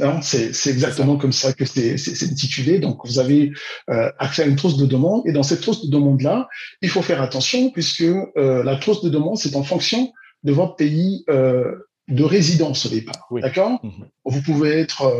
[0.00, 2.78] Hein, c'est, exactement comme ça que c'est, intitulé.
[2.78, 3.52] Donc, vous avez
[3.88, 5.22] euh, accès à une trousse de demande.
[5.26, 6.48] Et dans cette trousse de demande-là,
[6.82, 10.12] il faut faire attention puisque euh, la trousse de demande, c'est en fonction
[10.44, 11.72] de votre pays euh,
[12.08, 13.26] de résidence au départ.
[13.40, 13.80] D'accord?
[13.82, 14.06] Mhm.
[14.26, 15.10] Vous pouvez être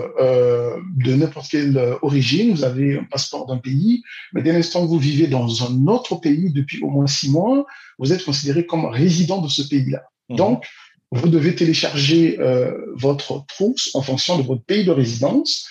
[0.97, 4.03] de n'importe quelle origine, vous avez un passeport d'un pays,
[4.35, 7.67] mais dès l'instant que vous vivez dans un autre pays depuis au moins six mois,
[7.99, 10.05] vous êtes considéré comme résident de ce pays-là.
[10.29, 10.37] Mhm.
[10.37, 10.67] Donc,
[11.13, 15.69] vous devez télécharger euh, votre trousse en fonction de votre pays de résidence.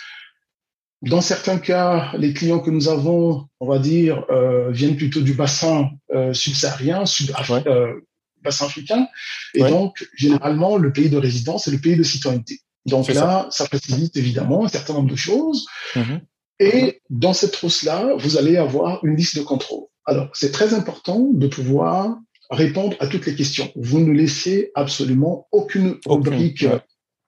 [1.02, 5.34] Dans certains cas, les clients que nous avons, on va dire, euh, viennent plutôt du
[5.34, 7.32] bassin euh, subsaharien, sub
[7.68, 7.94] euh,
[8.42, 9.08] bassin africain.
[9.54, 12.62] Et donc, généralement, le pays de résidence est le pays de citoyenneté.
[12.86, 13.66] Donc là, ça.
[13.66, 15.68] facilite évidemment un certain nombre de choses.
[15.96, 16.22] Mhm.
[16.60, 19.86] Et dans cette trousse-là, vous allez avoir une liste de contrôle.
[20.06, 22.18] Alors, c'est très important de pouvoir
[22.50, 23.72] répondre à toutes les questions.
[23.76, 26.66] Vous ne laissez absolument aucune rubrique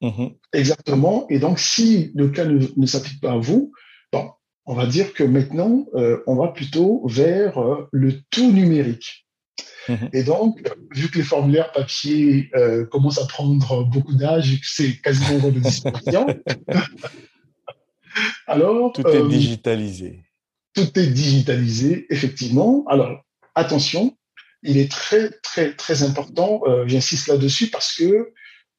[0.01, 0.31] mhm.
[0.53, 1.25] exactement.
[1.29, 3.71] Et donc, si le cas ne, s'applique pas à vous,
[4.11, 4.29] bon,
[4.65, 9.27] on va dire que maintenant, euh, on va plutôt vers euh, le tout numérique.
[9.89, 10.09] Mhm.
[10.13, 10.61] Et donc,
[10.93, 15.49] vu que les formulaires papier euh, commencent à prendre beaucoup d'âge et que c'est quasiment
[15.49, 16.27] de disparition,
[18.47, 20.23] alors tout est digitalisé.
[20.73, 22.83] Tout est digitalisé, effectivement.
[22.87, 23.23] Alors,
[23.55, 24.16] attention,
[24.63, 28.33] il est très, très, très important, euh, j'insiste là-dessus, parce que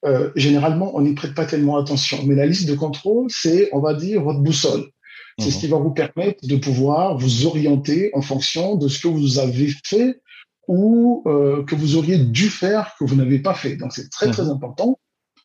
[0.05, 2.19] euh, généralement, on n'y prête pas tellement attention.
[2.25, 4.91] Mais la liste de contrôle, c'est, on va dire, votre boussole.
[5.39, 5.61] C'est ce mhm.
[5.61, 9.69] qui va vous permettre de pouvoir vous orienter en fonction de ce que vous avez
[9.85, 10.21] fait
[10.67, 13.77] ou euh, que vous auriez dû faire que vous n'avez pas fait.
[13.77, 14.51] Donc, c'est très, très mhm.
[14.51, 14.99] important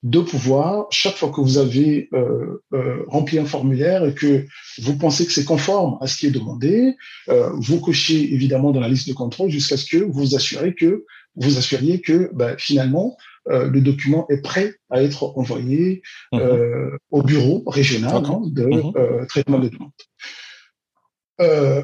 [0.04, 4.46] de pouvoir, chaque fois que vous avez euh, euh, rempli un formulaire et que
[4.82, 6.96] vous pensez que c'est conforme à ce qui est demandé,
[7.30, 11.06] euh, vous cochez évidemment dans la liste de contrôle jusqu'à ce que vous assurez que
[11.36, 13.18] vous assuriez que bah, finalement
[13.50, 16.02] euh, le document est prêt à être envoyé
[16.34, 16.40] mhm.
[16.42, 19.26] euh, au bureau régional hein, de mhm.
[19.28, 19.92] traitement de demande.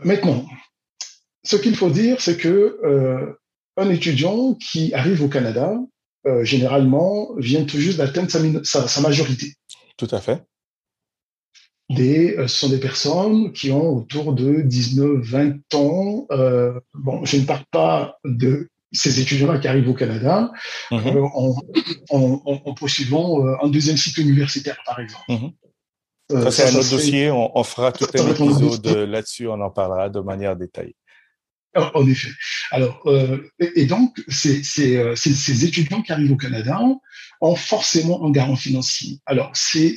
[0.03, 0.45] maintenant,
[1.43, 2.79] ce qu'il faut dire, c'est que
[3.77, 5.79] un étudiant qui arrive au Canada
[6.25, 8.29] euh, généralement, vient tout juste d'atteindre
[8.63, 9.53] sa, majorité.
[9.97, 10.43] Tout à fait.
[11.89, 16.27] Des, euh, ce sont des personnes qui ont autour de 19, 20 ans.
[16.31, 20.51] Euh, bon, je ne parle pas de ces étudiants-là qui arrivent au Canada
[20.91, 21.55] mm-hmm.
[22.09, 25.23] en, poursuivant un deuxième cycle universitaire, par exemple.
[25.29, 26.43] Mm-hmm.
[26.43, 27.31] ça, c'est un autre dossier.
[27.31, 29.47] On, on, fera tout un épisode là-dessus.
[29.47, 30.95] On en parlera de manière détaillée.
[31.75, 32.29] En effet.
[32.71, 34.61] Alors, euh, et, donc, c'est,
[34.97, 36.79] euh, ces étudiants qui arrivent au Canada
[37.41, 39.19] ont forcément un garant financier.
[39.25, 39.95] Alors, c'est,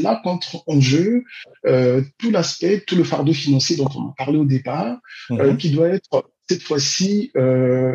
[0.00, 1.24] là qu'entre en jeu
[1.66, 4.98] euh, tout l'aspect, tout le fardeau financier dont on a parlé au départ,
[5.32, 5.56] euh, mhm.
[5.56, 7.30] qui doit être cette fois-ci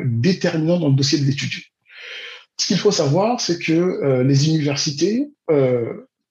[0.06, 1.62] déterminant dans le dossier de l'étudiant.
[2.60, 5.32] Ce qu'il faut savoir, c'est que les universités,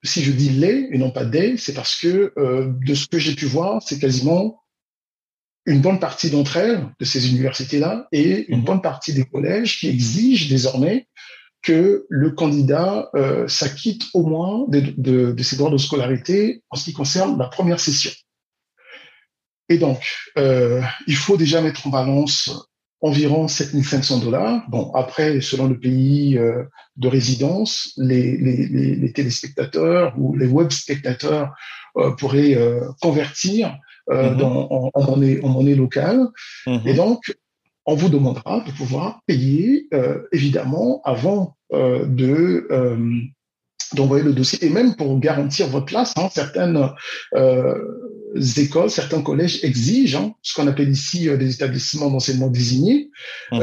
[0.04, 3.34] si je dis les et non pas des, c'est parce que de ce que j'ai
[3.34, 4.61] pu voir, c'est quasiment
[5.66, 8.64] une bonne partie d'entre elles, de ces universités-là, et une mhm.
[8.64, 11.06] bonne partie des collèges qui exigent désormais
[11.62, 16.76] que le candidat euh, s'acquitte au moins de, de, de, ses droits de scolarité en
[16.76, 18.10] ce qui concerne la première session.
[19.68, 20.02] Et donc,
[20.36, 22.50] euh, il faut déjà mettre en balance
[23.00, 24.68] environ 7500 dollars.
[24.68, 26.64] Bon, après, selon le pays euh,
[26.96, 31.54] de résidence, les, les, les, téléspectateurs ou les web spectateurs
[32.18, 32.56] pourraient
[33.00, 33.76] convertir
[34.10, 34.36] euh, mhm.
[34.38, 36.28] dans, en, en, monnaie, en monnaie locale.
[36.66, 36.80] Mhm.
[36.86, 37.36] Et donc,
[37.86, 42.68] on vous demandera de pouvoir payer, euh, évidemment, avant euh, de
[43.94, 46.14] d'envoyer le dossier et même pour garantir votre place.
[46.16, 46.88] Hein, certaines
[48.56, 53.10] écoles, certains collèges exigent hein, ce qu'on appelle ici des établissements d'enseignement désignés,
[53.50, 53.58] mmh.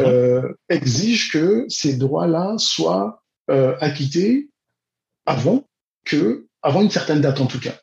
[0.69, 4.49] exigent que ces droits-là soient acquittés
[5.25, 5.63] avant
[6.06, 7.80] que, avant une certaine date en tout cas.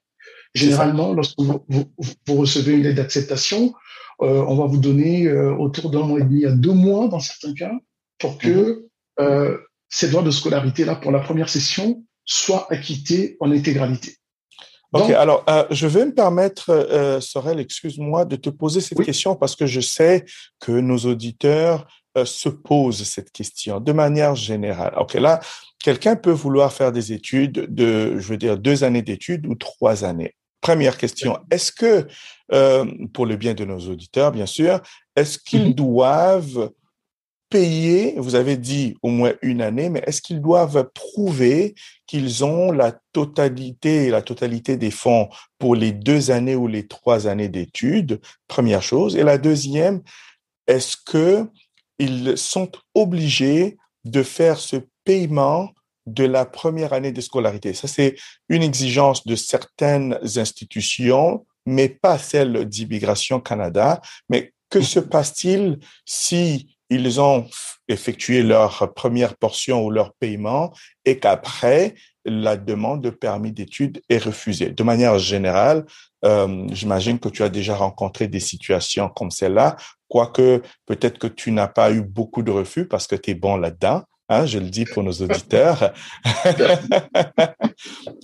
[0.56, 1.84] Généralement, lorsque vous, vous,
[2.26, 3.74] vous recevez une lettre d'acceptation,
[4.22, 7.20] euh, on va vous donner euh, autour d'un mois et demi à deux mois dans
[7.20, 7.72] certains cas
[8.18, 8.82] pour que mhm.
[9.20, 9.58] euh,
[9.90, 14.16] ces droits de scolarité-là pour la première session soient acquittés en intégralité.
[14.92, 19.66] Ok, alors je vais me permettre, Sorel, excuse-moi, de te poser cette question parce que
[19.66, 20.24] je sais
[20.58, 21.86] que nos auditeurs
[22.24, 24.94] se posent cette question de manière générale.
[24.96, 25.40] Ok, là,
[25.82, 30.04] quelqu'un peut vouloir faire des études de, je veux dire, deux années d'études ou trois
[30.04, 30.34] années.
[30.66, 32.08] Première question, est-ce que,
[32.52, 34.80] euh, pour le bien de nos auditeurs, bien sûr,
[35.14, 35.74] est-ce qu'ils mhm.
[35.74, 36.70] doivent
[37.50, 41.76] payer, vous avez dit au moins une année, mais est-ce qu'ils doivent prouver
[42.08, 45.28] qu'ils ont la totalité, la totalité des fonds
[45.60, 49.14] pour les deux années ou les trois années d'études, première chose?
[49.14, 50.02] Et la deuxième,
[50.66, 51.46] est-ce que
[52.00, 55.70] ils sont obligés de faire ce paiement
[56.06, 57.74] de la première année de scolarité.
[57.74, 58.16] Ça, c'est
[58.48, 64.00] une exigence de certaines institutions, mais pas celle d'Immigration Canada.
[64.28, 67.48] Mais que se passe-t-il si ils ont
[67.88, 70.72] effectué leur première portion ou leur paiement
[71.04, 74.70] et qu'après, la demande de permis d'études est refusée?
[74.70, 75.84] De manière générale,
[76.24, 79.76] euh, j'imagine que tu as déjà rencontré des situations comme celle-là,
[80.08, 83.56] quoique peut-être que tu n'as pas eu beaucoup de refus parce que tu es bon
[83.56, 85.94] là-dedans, Hein, je le dis pour nos auditeurs.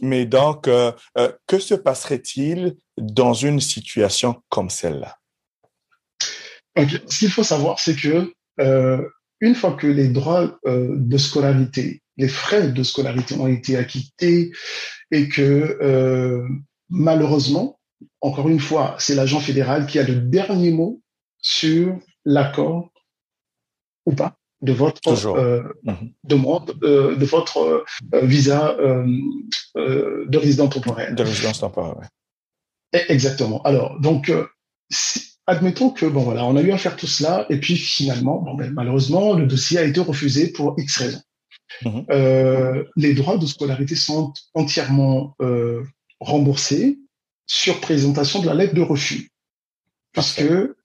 [0.02, 5.16] Mais donc, euh, euh, que se passerait-il dans une situation comme celle-là?
[6.76, 9.08] Ce qu'il faut savoir, c'est que euh,
[9.40, 14.52] une fois que les droits de scolarité, les frais de scolarité ont été acquittés
[15.10, 16.46] et que
[16.88, 17.78] malheureusement,
[18.20, 21.02] encore une fois, c'est l'agent fédéral qui a le dernier mot
[21.38, 22.90] sur l'accord
[24.06, 26.12] ou pas de votre euh, mhm.
[26.24, 31.14] demande, euh, de votre euh, visa de résidence temporaire.
[31.14, 32.08] De résidence temporaire,
[32.94, 33.60] e, Exactement.
[33.62, 34.32] Alors, donc,
[35.46, 38.54] admettons que, bon, voilà, on a eu à faire tout cela, et puis finalement, bon,
[38.54, 41.22] ben, malheureusement, le dossier a été refusé pour X raisons.
[41.86, 42.04] Mhm.
[42.96, 45.34] les droits de scolarité sont entièrement
[46.20, 46.98] remboursés
[47.46, 49.30] sur présentation de la lettre de refus.
[50.12, 50.76] Parce que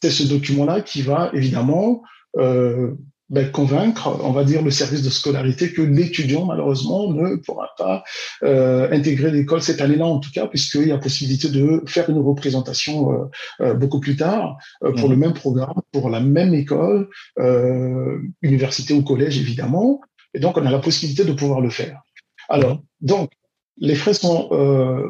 [0.00, 2.02] c'est ce document-là qui va évidemment
[2.38, 2.94] euh,
[3.28, 8.04] ben, convaincre, on va dire, le service de scolarité que l'étudiant, malheureusement, ne pourra pas
[8.44, 12.20] euh, intégrer l'école cette année-là, en tout cas, puisqu'il y a possibilité de faire une
[12.20, 13.24] représentation euh,
[13.60, 15.20] euh beaucoup plus tard euh, pour le mmh.
[15.20, 17.08] même programme, pour la même école,
[17.40, 20.00] euh, université ou collège, évidemment.
[20.32, 22.00] Et donc, on a la possibilité de pouvoir le faire.
[22.48, 22.82] Alors, mmh.
[23.00, 23.30] donc,
[23.78, 24.48] les frais sont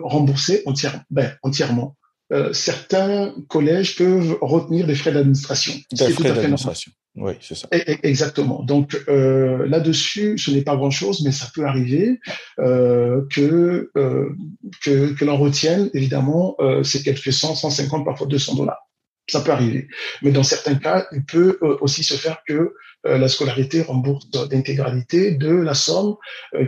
[0.02, 1.02] remboursés entièrement.
[1.10, 1.96] Ben, entièrement.
[2.52, 5.74] certains collèges peuvent retenir des frais d'administration.
[5.92, 6.90] Des frais d'administration.
[7.16, 7.66] Oui, c'est ça.
[8.02, 8.62] Exactement.
[8.62, 12.20] Donc euh, là-dessus, ce n'est pas grand-chose, mais ça peut arriver
[12.58, 14.28] euh, que, euh,
[14.82, 18.86] que, que l'on retienne, évidemment, euh, c'est quelques 100, 150, parfois 200 dollars.
[19.28, 19.88] Ça peut arriver.
[20.22, 22.74] Mais dans certains cas, il peut euh, aussi se faire que
[23.06, 26.16] euh, la scolarité rembourse l'intégralité de la somme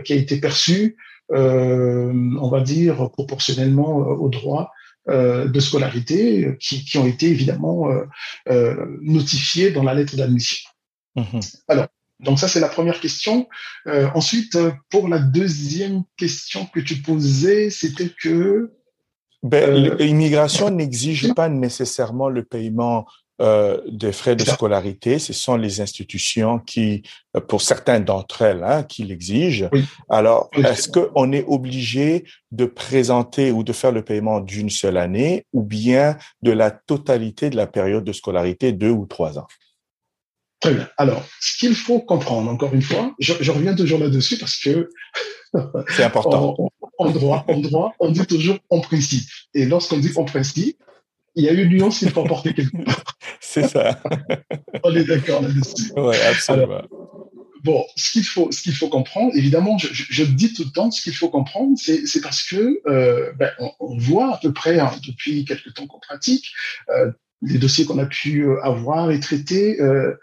[0.03, 0.97] qui a été perçue,
[1.31, 8.05] on va dire, proportionnellement aux droits euh, de scolarité qui, qui, ont été évidemment euh,
[8.49, 10.69] euh, notifiés dans la lettre d'admission.
[11.15, 11.39] Mhm.
[11.67, 11.87] Alors,
[12.19, 13.47] donc ça, c'est la première question.
[13.87, 14.57] ensuite,
[14.89, 18.73] pour la deuxième question que tu posais, c'était que...
[19.41, 23.07] Ben, L'immigration n'exige pas nécessairement le paiement
[23.41, 25.17] euh, des frais de scolarité.
[25.17, 27.03] Ce sont les institutions qui,
[27.37, 29.69] euh, pour certains d'entre elles, hein, qui l'exigent.
[30.09, 35.45] Alors, est-ce qu'on est obligé de présenter ou de faire le paiement d'une seule année
[35.53, 39.47] ou bien de la totalité de la période de scolarité, deux ou trois ans?
[40.59, 40.89] Très bien.
[40.97, 44.89] Alors, ce qu'il faut comprendre, encore une fois, je, je reviens toujours là-dessus parce que
[45.87, 46.57] c'est important.
[46.97, 49.29] en, droit, en droit, on dit toujours en principe.
[49.53, 50.77] Et lorsqu'on dit en principe,
[51.35, 53.03] il y a une nuance qu'il faut apporter quelque part.
[53.39, 54.01] C'est ça.
[54.83, 55.91] On est d'accord là-dessus.
[55.95, 56.81] Oui, absolument.
[57.63, 60.91] bon, ce qu'il faut, ce qu'il faut comprendre, évidemment, je, je, dis tout le temps,
[60.91, 64.79] ce qu'il faut comprendre, c'est parce que euh, ben, on, on, voit à peu près
[64.79, 66.51] hein, depuis quelques temps qu'on pratique
[66.89, 67.11] euh,
[67.41, 69.81] les dossiers qu'on a pu euh, avoir et traiter.
[69.81, 70.15] Euh,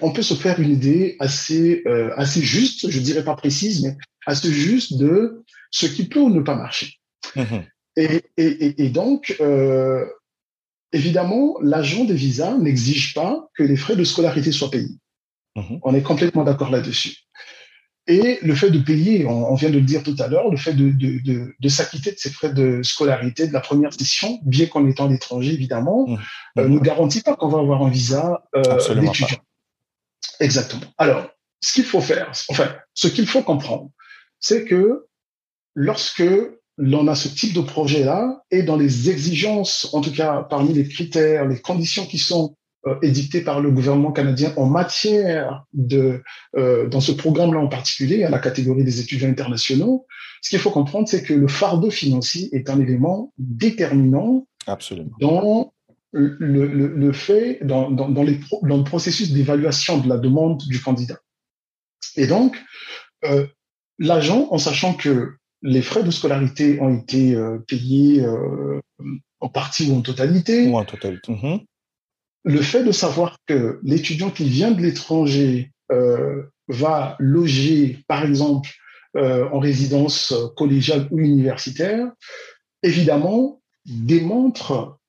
[0.00, 3.96] on peut se faire une idée assez euh, assez juste, je dirais pas précise, mais
[4.24, 6.94] assez juste de ce qui peut ou ne pas marcher.
[7.36, 7.42] Mmh
[7.96, 10.06] et, et, et, donc, euh,
[10.92, 14.96] évidemment, l'agent des visas n'exige pas que les frais de scolarité soient payés.
[15.56, 17.16] Mmh on est complètement d'accord là-dessus.
[18.06, 20.72] Et le fait de payer, on, vient de le dire tout à l'heure, le fait
[20.72, 24.64] de, de, de, de s'acquitter de ces frais de scolarité de la première session, bien
[24.64, 26.18] qu'en étant à l'étranger, évidemment, mmh.
[26.58, 29.36] euh, ne garantit pas qu'on va avoir un visa euh, d'étudiant.
[30.40, 30.90] Exactement.
[30.96, 31.28] Alors,
[31.60, 33.90] ce qu'il faut faire, enfin, ce qu'il faut comprendre,
[34.40, 35.06] c'est que
[35.74, 36.24] lorsque
[36.78, 40.88] l'on a ce type de projet-là et dans les exigences, en tout cas parmi les
[40.88, 42.56] critères, les conditions qui sont
[42.86, 46.22] euh, édictées par le gouvernement canadien en matière de,
[46.56, 50.06] euh, dans ce programme-là en particulier, à la catégorie des étudiants internationaux,
[50.40, 55.10] ce qu'il faut comprendre, c'est que le fardeau financier est un élément déterminant Absolument.
[55.20, 55.72] dans
[56.12, 60.62] le, le, le fait, dans, dans, dans, les dans le processus d'évaluation de la demande
[60.68, 61.18] du candidat.
[62.16, 62.56] Et donc,
[63.24, 63.46] euh,
[63.98, 65.32] l'agent, en sachant que
[65.62, 68.80] les frais de scolarité ont été euh, payés euh,
[69.40, 70.68] en partie ou en totalité.
[70.68, 71.32] Ou en totalité.
[71.32, 71.60] Mhm.
[72.44, 78.70] Le fait de savoir que l'étudiant qui vient de l'étranger euh, va loger, par exemple,
[79.14, 82.06] en résidence collégiale ou universitaire,
[82.84, 85.00] évidemment, démontre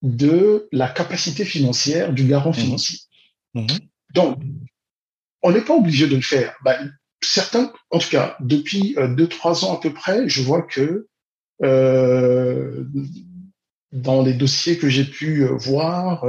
[0.00, 2.56] de la capacité financière du garant mhm.
[2.56, 2.98] financier.
[3.52, 3.66] Mhm.
[4.14, 4.38] Donc,
[5.42, 6.56] on n'est pas obligé de le faire.
[6.64, 10.62] Ben, certains, en tout cas, depuis euh, deux, trois ans à peu près, je vois
[10.62, 11.08] que
[11.62, 12.84] euh,
[13.92, 16.24] dans les dossiers que j'ai pu euh, voir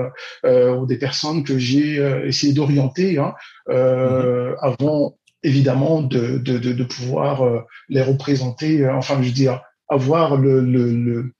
[0.46, 3.34] euh, ou des personnes que j'ai essayé d'orienter hein,
[3.70, 4.58] euh, mm-hmm.
[4.62, 10.60] avant évidemment de, de, de, de pouvoir les représenter, enfin je veux dire avoir le,
[10.60, 11.32] le, le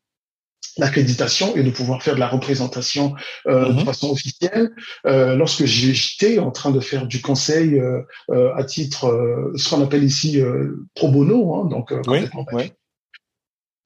[0.80, 3.16] l'accréditation et de pouvoir faire de la représentation
[3.48, 3.86] euh, de mhm.
[3.86, 4.72] façon officielle.
[5.06, 9.70] Euh, lorsque j'étais en train de faire du conseil euh, euh à titre, euh, ce
[9.70, 12.28] qu'on appelle ici euh, pro bono, hein, donc oui,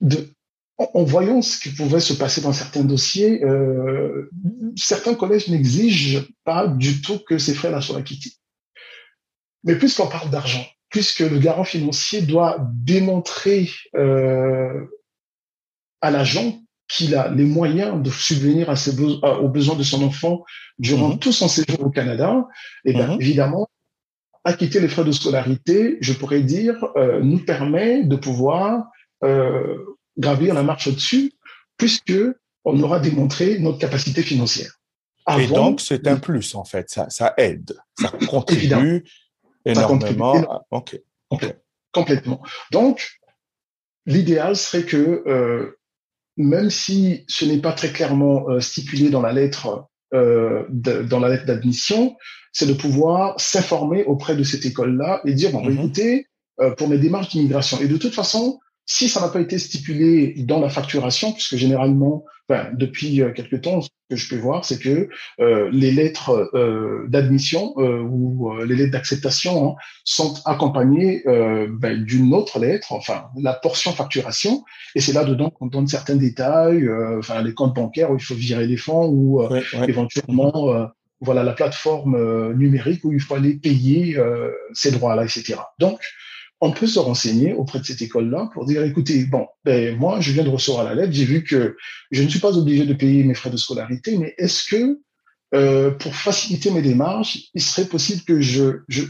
[0.01, 0.29] de,
[0.77, 3.41] en, en, voyant ce qui pouvait se passer dans certains dossiers,
[4.75, 8.33] certains collèges n'exigent pas du tout que ces frais-là soient acquittés.
[9.63, 13.69] Mais puisqu'on parle d'argent, puisque le garant financier doit démontrer
[16.01, 16.62] à l'agent
[16.93, 20.43] qu'il a les moyens de subvenir à ses aux besoins de son enfant
[20.77, 21.19] durant mhm.
[21.19, 22.45] tout son séjour au Canada,
[22.85, 23.21] et eh bien mhm.
[23.21, 23.67] évidemment,
[24.43, 28.85] acquitter les frais de scolarité, je pourrais dire, euh, nous permet de pouvoir
[29.23, 29.77] euh,
[30.17, 31.33] gravir la marche au-dessus,
[31.77, 32.13] puisque
[32.65, 34.79] on aura démontré notre capacité financière.
[35.25, 36.89] Avant, et donc, c'est un plus, en fait.
[36.89, 37.75] Ça, ça aide.
[37.97, 39.05] Ça contribue
[39.65, 40.35] énormément.
[40.35, 41.53] Ça contribue okay.
[41.91, 42.41] Complètement.
[42.71, 43.09] Donc,
[44.05, 45.79] l'idéal serait que euh,
[46.37, 51.19] même si ce n'est pas très clairement euh, stipulé dans la lettre euh, de, dans
[51.19, 52.15] la lettre d'admission,
[52.51, 56.27] c'est de pouvoir s'informer auprès de cette école-là et dire bon, mm écoutez,
[56.61, 57.79] euh, pour mes démarches d'immigration.
[57.81, 62.25] Et de toute façon, si ça n'a pas été stipulé dans la facturation, puisque généralement,
[62.49, 65.09] enfin, depuis euh, quelque temps, ce que je peux voir, c'est que
[65.39, 72.03] euh, les lettres euh, d'admission euh, ou euh, les lettres d'acceptation hein, sont accompagnées ben,
[72.03, 74.63] d'une autre lettre, enfin la portion facturation,
[74.95, 78.35] et c'est là dedans qu'on donne certains détails, enfin les comptes bancaires où il faut
[78.35, 79.41] virer les fonds ou
[79.87, 80.89] éventuellement
[81.21, 84.17] voilà la plateforme numérique où il faut aller payer
[84.73, 85.55] ces droits-là, etc.
[85.79, 85.99] Donc
[86.61, 90.31] on peut se renseigner auprès de cette école-là pour dire, écoutez, bon, ben, moi, je
[90.31, 91.75] viens de recevoir la lettre, j'ai vu que
[92.11, 94.99] je ne suis pas obligé de payer mes frais de scolarité, mais est-ce que,
[95.53, 99.03] euh, pour faciliter mes démarches, il serait possible que je, je,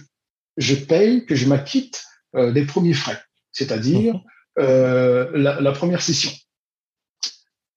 [0.57, 2.03] je paye, que je m'acquitte
[2.35, 3.21] euh, des premiers frais,
[3.51, 4.21] c'est-à-dire mhm.
[4.59, 6.31] euh, la, la, première session?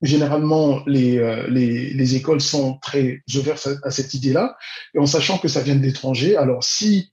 [0.01, 4.57] Généralement, les, euh, les, les, écoles sont très ouvertes à, à cette idée-là,
[4.95, 7.13] et en sachant que ça vient de l'étranger, alors si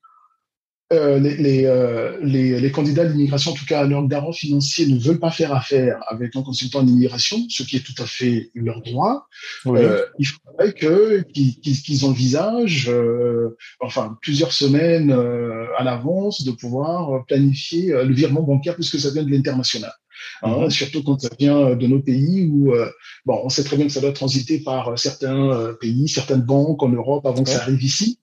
[0.94, 4.98] euh, les, les, euh, les, les, candidats d'immigration, en tout cas leurs garants financiers, ne
[4.98, 8.82] veulent pas faire affaire avec un consultant d'immigration, ce qui est tout à fait leur
[8.82, 9.28] droit.
[9.66, 15.12] Euh, il faudrait que qu'ils envisagent, euh, enfin plusieurs semaines
[15.78, 19.94] à l'avance, de pouvoir planifier le virement bancaire puisque ça vient de l'international.
[20.44, 20.70] Hein, mhm.
[20.70, 22.74] surtout quand ça vient de nos pays où
[23.26, 26.90] bon, on sait très bien que ça doit transiter par certains pays, certaines banques en
[26.90, 28.20] Europe avant que ça arrive ici.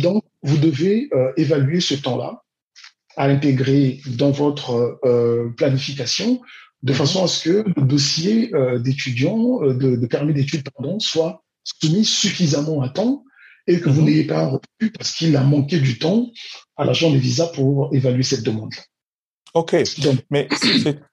[0.00, 2.42] Donc, vous devez euh, évaluer ce temps-là
[3.16, 6.40] à intégrer dans votre euh, planification
[6.82, 6.98] de mhm.
[6.98, 12.04] façon à ce que le dossier euh, d'étudiant, euh, de, permis d'études, pardon, soit soumis
[12.04, 13.24] suffisamment à temps
[13.66, 14.06] et que vous mhm.
[14.06, 16.30] n'ayez pas repu parce qu'il a manqué du temps
[16.76, 18.72] à l'agent de visa pour évaluer cette demande.
[19.54, 19.76] OK.
[20.30, 20.48] Mais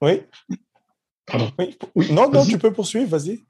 [0.01, 0.21] oui.
[1.25, 1.51] Pardon.
[1.95, 2.11] Oui.
[2.11, 3.43] Non, non, tu peux poursuivre, vas-y.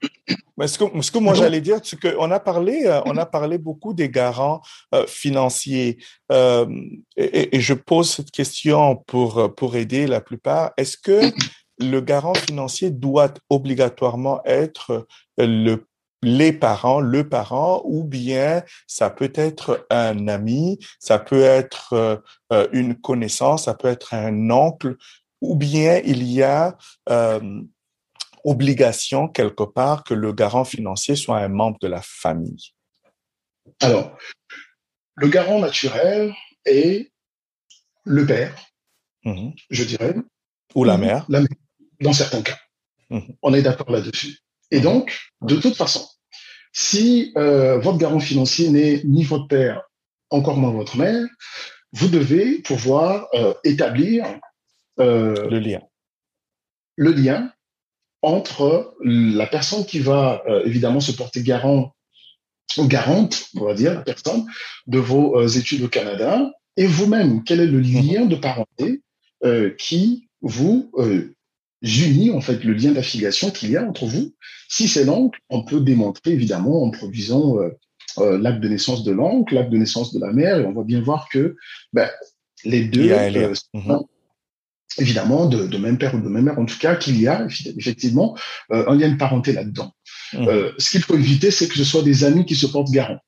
[0.66, 3.58] Ce que, ce que moi j'allais dire, c'est qu'on a parlé, euh, on a parlé
[3.58, 4.62] beaucoup des garants
[5.06, 5.98] financiers.
[6.30, 10.72] et, et, je pose cette question pour, pour aider la plupart.
[10.78, 11.20] Est-ce que
[11.78, 15.06] le garant financier doit obligatoirement être
[15.36, 15.86] le
[16.22, 21.92] les parents, le parent, ou bien ça peut être un ami, ça peut être
[22.52, 24.96] euh, une connaissance, ça peut être un oncle,
[25.40, 26.76] ou bien il y a
[27.08, 27.62] euh,
[28.44, 32.72] obligation quelque part que le garant financier soit un membre de la famille?
[33.80, 34.16] Alors,
[35.14, 36.32] le garant naturel
[36.64, 37.10] est
[38.04, 38.54] le père,
[39.24, 40.14] mmh je dirais.
[40.74, 41.24] Ou la mère.
[41.28, 41.48] La mère
[42.00, 42.58] dans certains cas.
[43.10, 43.36] Mhm.
[43.42, 44.38] On est d'accord là-dessus.
[44.70, 46.06] Et donc, de toute façon,
[46.72, 49.82] si euh, votre garant financier n'est ni votre père,
[50.30, 51.26] encore moins votre mère,
[51.92, 54.24] vous devez pouvoir euh, établir
[55.00, 55.80] euh, le lien.
[56.96, 57.52] Le lien
[58.22, 61.94] entre la personne qui va évidemment se porter garant
[62.78, 64.46] ou garante, on va dire, la personne
[64.86, 67.44] de vos études au Canada et vous-même.
[67.44, 68.08] Quel est le mhm.
[68.08, 69.02] lien de parenté
[69.78, 70.90] qui vous
[71.82, 74.32] unis en fait le lien d'affiliation qu'il y a entre vous?
[74.68, 77.70] Si c'est l'oncle, on peut démontrer évidemment en produisant euh,
[78.18, 80.82] euh, l'acte de naissance de l'oncle, l'acte de naissance de la mère, et on va
[80.82, 81.56] bien voir que
[81.92, 82.08] ben,
[82.64, 83.54] les deux euh.
[84.98, 88.36] Évidemment de, même père ou de même mère, en tout cas qu'il y a effectivement
[88.70, 89.92] un lien de parenté là-dedans.
[90.32, 90.72] Mhm.
[90.78, 93.18] ce qu'il faut éviter, c'est que ce soit des amis qui se portent garant.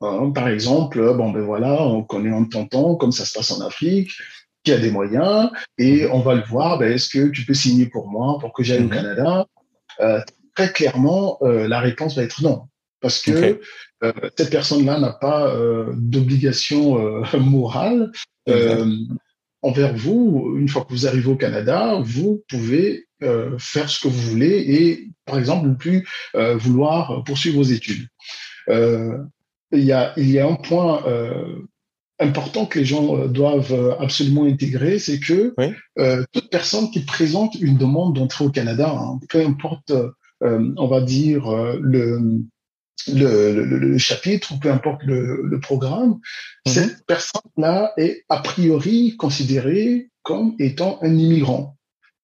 [0.00, 3.60] Hein, par exemple, bon ben voilà, on connaît en tentant, comme ça se passe en
[3.60, 4.10] Afrique,
[4.64, 6.78] qui a des moyens et on va le voir.
[6.78, 8.90] Ben, Est-ce que tu peux signer pour moi pour que j'aille au mhm.
[8.90, 9.46] Canada?
[10.00, 10.20] Euh,
[10.54, 12.64] Très clairement, euh, la réponse va être non,
[13.00, 13.58] parce que
[14.04, 18.12] euh, cette personne-là n'a pas euh, d'obligation euh, morale
[19.62, 20.54] envers vous.
[20.58, 23.06] Une fois que vous arrivez au Canada, vous pouvez
[23.58, 28.08] faire ce que vous voulez et, par exemple, ne plus vouloir poursuivre vos études.
[28.68, 29.24] il
[29.72, 31.04] y a il y a un point
[32.22, 35.54] important que les gens euh, doivent euh, absolument intégrer, c'est que
[35.98, 39.92] euh, toute personne qui présente une demande d'entrée au Canada, hein, peu importe,
[40.44, 41.48] on va dire,
[41.80, 42.42] le,
[43.08, 46.20] le, le, chapitre ou peu importe le, programme,
[46.66, 46.72] mhm.
[46.72, 51.76] cette personne-là est a priori considérée comme étant un immigrant.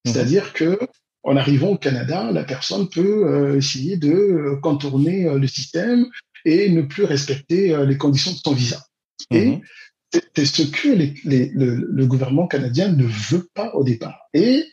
[0.04, 0.12] Mhm.
[0.12, 0.78] C'est-à-dire que
[1.24, 6.06] en arrivant au Canada, la personne peut essayer de contourner le système
[6.44, 8.86] et ne plus respecter les conditions de son visa.
[9.30, 9.60] Et mhm
[10.34, 14.18] c'est ce que le, gouvernement canadien ne veut pas au départ.
[14.32, 14.64] Et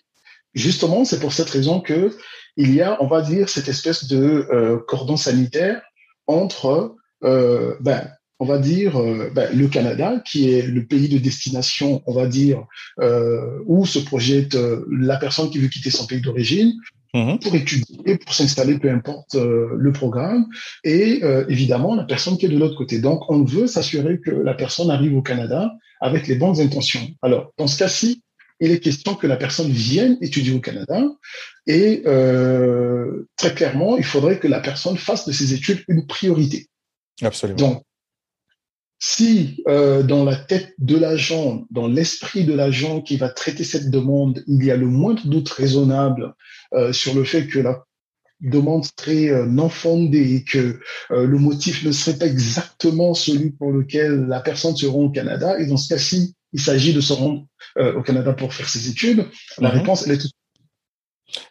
[0.53, 2.15] justement, c'est pour cette raison que
[2.57, 5.81] il y a, on va dire, cette espèce de euh, cordon sanitaire
[6.27, 8.07] entre, euh, ben,
[8.39, 12.27] on va dire, euh, ben, le Canada, qui est le pays de destination, on va
[12.27, 12.65] dire,
[13.65, 14.57] où se projette
[14.89, 16.73] la personne qui veut quitter son pays d'origine,
[17.15, 17.39] Mhm.
[17.39, 20.47] pour étudier, pour s'installer, peu importe euh, le programme,
[20.83, 22.99] et euh, évidemment la personne qui est de l'autre côté.
[22.99, 27.07] Donc, on veut s'assurer que la personne arrive au Canada avec les bonnes intentions.
[27.21, 28.21] Alors, dans ce cas-ci,
[28.59, 31.03] il est question que la personne vienne étudier au Canada,
[31.67, 36.67] et euh, très clairement, il faudrait que la personne fasse de ses études une priorité.
[37.21, 37.57] Absolument.
[37.57, 37.83] Donc,
[38.99, 43.89] si euh, dans la tête de l'agent, dans l'esprit de l'agent qui va traiter cette
[43.89, 46.33] demande, il y a le moindre doute raisonnable
[46.73, 47.83] euh, sur le fait que la
[48.41, 50.79] demande serait euh, non fondée et que
[51.09, 55.59] le motif ne serait pas exactement celui pour lequel la personne se rend au Canada,
[55.59, 57.45] et dans ce cas-ci, il s'agit de se rendre
[57.77, 59.27] au Canada pour faire ses études,
[59.57, 59.79] la mhm.
[59.79, 60.29] réponse, elle est tout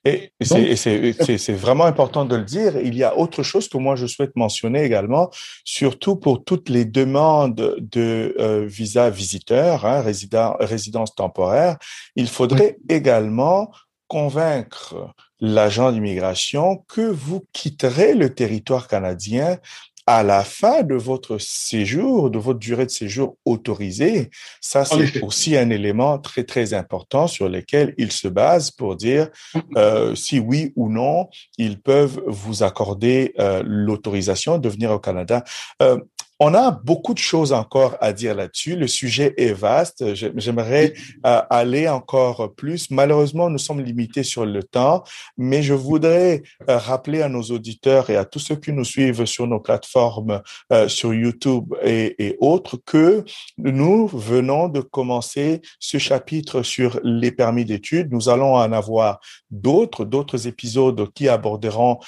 [0.05, 2.77] et c'est vraiment important de le dire.
[2.79, 5.31] Il y a autre chose que moi je souhaite mentionner également,
[5.65, 11.77] surtout pour toutes les demandes de euh, visa visiteur, hein, résident, résidence temporaire.
[12.17, 13.71] Il faudrait également
[14.07, 19.59] convaincre l'agent d'immigration que vous quitterez le territoire canadien
[20.07, 24.31] à la fin de votre séjour, de votre durée de séjour autorisée,
[24.61, 29.29] ça c'est aussi un élément très très important sur lequel ils se basent pour dire
[29.77, 31.29] euh, si oui ou non
[31.59, 35.43] ils peuvent vous accorder euh, l'autorisation de venir au Canada.
[35.83, 35.99] Euh,
[36.41, 38.75] on a beaucoup de choses encore à dire là-dessus.
[38.75, 40.15] Le sujet est vaste.
[40.15, 40.93] J'aimerais
[41.25, 42.91] euh, aller encore plus.
[42.91, 45.05] Malheureusement, nous sommes limités sur le temps,
[45.39, 49.25] mais je voudrais euh, rappeler à nos auditeurs et à tous ceux qui nous suivent
[49.27, 53.25] sur nos plateformes, euh, sur YouTube et, et, autres, que
[53.57, 58.13] nous venons de commencer ce chapitre sur les permis d'études.
[58.13, 59.21] Nous allons en avoir
[59.51, 61.99] d'autres, d'autres épisodes qui aborderont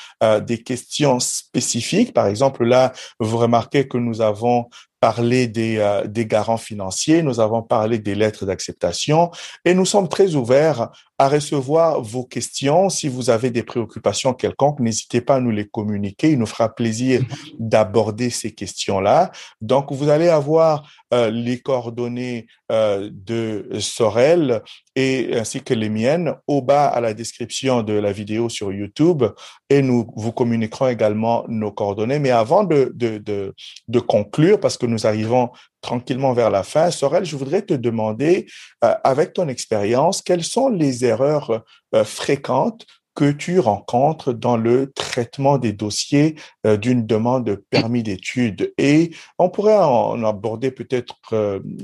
[0.42, 2.12] des questions spécifiques.
[2.12, 4.68] Par exemple, là, vous remarquez que nous nous avons
[5.00, 9.30] parlé des, euh, des garants financiers, nous avons parlé des lettres d'acceptation
[9.64, 10.88] et nous sommes très ouverts
[11.18, 12.88] à recevoir vos questions.
[12.88, 16.32] Si vous avez des préoccupations quelconques, n'hésitez pas à nous les communiquer.
[16.32, 17.22] Il nous fera plaisir
[17.58, 19.32] d'aborder ces questions-là.
[19.60, 24.62] Donc, vous allez avoir euh, les coordonnées euh, de Sorel
[24.94, 29.24] et ainsi que les miennes au bas à la description de la vidéo sur YouTube
[29.70, 32.18] et nous vous communiquerons également nos coordonnées.
[32.18, 33.54] Mais avant de, de, de,
[33.88, 35.50] de conclure, parce que nous arrivons
[35.86, 36.90] tranquillement vers la fin.
[36.90, 38.46] Sorel, je voudrais te demander,
[38.82, 41.64] euh, avec ton expérience, quelles sont les erreurs
[41.94, 42.84] euh, fréquentes
[43.14, 46.34] que tu rencontres dans le traitement des dossiers
[46.66, 48.74] euh, d'une demande de permis d'études?
[48.78, 51.14] Et on pourrait en aborder peut-être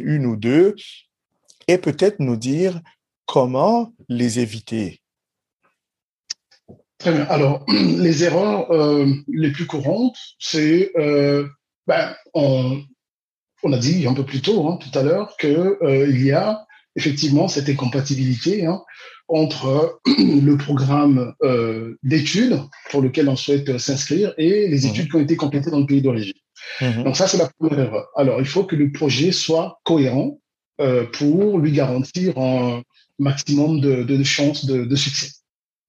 [0.00, 0.74] une ou deux
[1.68, 2.80] et peut-être nous dire
[3.24, 5.00] comment les éviter.
[6.98, 7.24] Très bien.
[7.26, 8.66] Alors, les erreurs
[9.28, 10.90] les plus courantes, c'est
[11.86, 12.14] ben,
[13.63, 16.67] on a dit un peu plus tôt, hein, tout à l'heure, qu'il euh, y a
[16.97, 18.83] effectivement cette incompatibilité hein,
[19.29, 22.61] entre le programme euh, d'études
[22.91, 24.91] pour lequel on souhaite s'inscrire et les mmh.
[24.91, 26.35] études qui ont été complétées dans le pays d'origine.
[26.81, 27.05] Mmh.
[27.05, 28.09] Donc ça, c'est la première erreur.
[28.17, 30.39] Alors, il faut que le projet soit cohérent
[30.81, 32.83] euh, pour lui garantir un
[33.19, 35.31] maximum de, chances de, succès.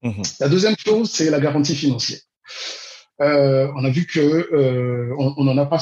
[0.02, 0.22] Mmh.
[0.40, 2.20] La deuxième chose, c'est la garantie financière.
[3.18, 5.78] on a vu que on n'en a pas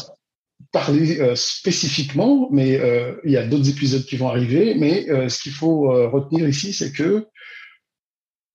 [0.71, 4.75] parler euh, spécifiquement, mais euh, il y a d'autres épisodes qui vont arriver.
[4.75, 7.27] Mais euh, ce qu'il faut retenir ici, c'est que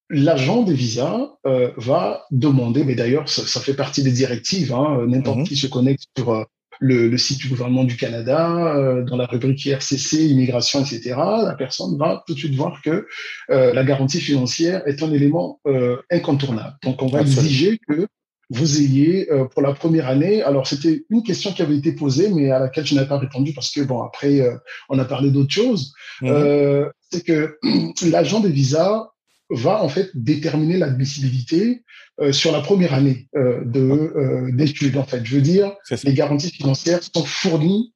[0.10, 5.48] l'agent des visas va demander, mais d'ailleurs, ça, fait partie des directives, hein, n'importe mhm.
[5.48, 6.46] qui se connecte sur
[6.80, 12.24] le, site du gouvernement du Canada, dans la rubrique IRCC, immigration, etc., la personne va
[12.26, 13.06] tout de suite voir que
[13.50, 15.60] la garantie financière est un élément
[16.10, 16.78] incontournable.
[16.84, 18.08] Donc, on va exiger que
[18.50, 20.42] vous ayez euh, pour la première année.
[20.42, 23.54] Alors c'était une question qui avait été posée, mais à laquelle je n'avais pas répondu
[23.54, 24.56] parce que bon après euh,
[24.90, 25.94] on a parlé d'autres choses.
[26.22, 26.30] Mhm.
[26.30, 27.58] Euh, c'est que
[28.10, 29.08] l'agent des visas
[29.50, 31.84] va en fait déterminer l'admissibilité
[32.32, 34.98] sur la première année de d'études.
[34.98, 35.72] En fait, je veux dire,
[36.04, 37.94] les garanties financières sont fournies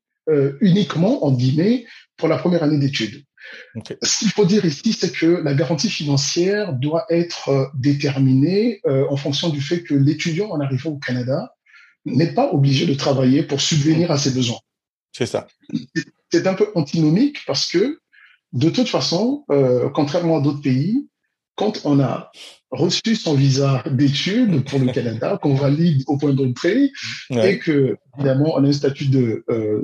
[0.61, 1.85] uniquement en guillemets
[2.15, 3.25] pour la première année d'études.
[4.03, 9.05] Ce qu'il faut dire ici, c'est que la garantie financière doit être euh, déterminée euh,
[9.09, 11.55] en fonction du fait que l'étudiant en arrivant au Canada
[12.05, 14.59] n'est pas obligé de travailler pour subvenir à ses besoins.
[15.11, 15.47] C'est ça.
[16.31, 17.99] C'est un peu antinomique parce que,
[18.53, 21.07] de toute façon, euh, contrairement à d'autres pays,
[21.61, 22.31] quand on a
[22.71, 26.91] reçu son visa d'études pour le Canada, qu'on valide au point d'entrée,
[27.29, 29.81] et que, évidemment, on a un statut de, euh,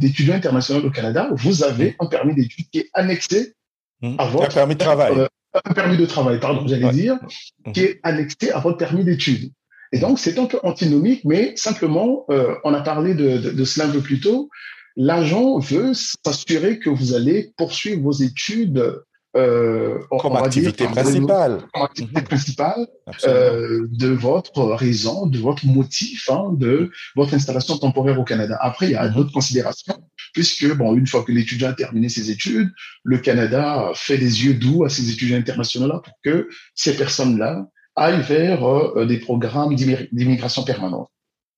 [0.00, 3.54] d'étudiant international au Canada, vous avez un permis d'études qui est annexé
[4.02, 4.16] mmh.
[4.18, 4.46] à votre...
[4.46, 5.12] Un permis de travail.
[5.16, 5.28] Euh,
[5.64, 7.20] un permis de travail, pardon, j'allais dire,
[7.66, 7.72] mmh.
[7.72, 9.52] qui est annexé à votre permis d'études.
[9.92, 13.86] Et donc, c'est un peu antinomique, mais simplement, euh, on a parlé de, de cela
[13.86, 14.48] un peu plus tôt,
[14.96, 19.04] l'agent veut s'assurer que vous allez poursuivre vos études
[19.36, 22.86] euh, comme activité principale, comme activité principale
[23.24, 28.58] euh, de votre raison, de votre motif, hein, de votre installation temporaire au Canada.
[28.60, 29.14] Après, il y a mhm.
[29.14, 30.02] d'autres considérations,
[30.32, 32.72] puisque bon, une fois que l'étudiant a terminé ses études,
[33.04, 38.22] le Canada fait des yeux doux à ses étudiants internationaux pour que ces personnes-là aillent
[38.22, 41.08] vers euh, des programmes d'immigration permanente.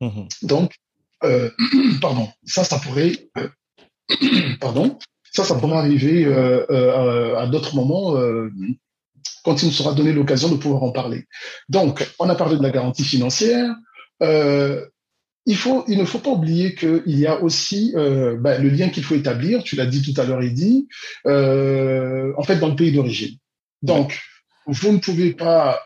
[0.03, 0.29] Mhm.
[0.43, 0.75] Donc,
[1.25, 1.51] euh,
[2.03, 3.31] pardon, ça, ça pourrait,
[4.61, 4.99] pardon,
[5.33, 8.51] ça, ça pourrait arriver euh, euh, à d'autres moments euh,
[9.45, 11.25] quand il nous sera donné l'occasion de pouvoir en parler.
[11.69, 13.75] Donc, on a parlé de la garantie financière.
[14.21, 19.03] il, faut, il ne faut pas oublier qu'il y a aussi ben, le lien qu'il
[19.03, 20.87] faut établir, tu l'as dit tout à l'heure, Eddy,
[21.25, 23.37] en fait, dans le pays d'origine.
[23.83, 24.21] Donc,
[24.67, 25.81] vous ne pouvez pas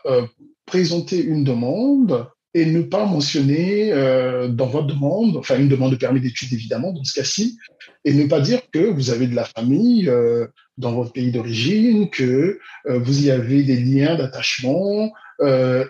[0.67, 2.27] présenter une demande
[2.57, 6.91] et ne pas mentionner euh, dans votre demande, enfin une demande de permis d'études évidemment
[6.91, 7.57] dans ce cas-ci,
[8.03, 10.47] et ne pas dire que vous avez de la famille euh,
[10.79, 15.11] dans votre pays d'origine, que euh, vous y avez des liens d'attachement,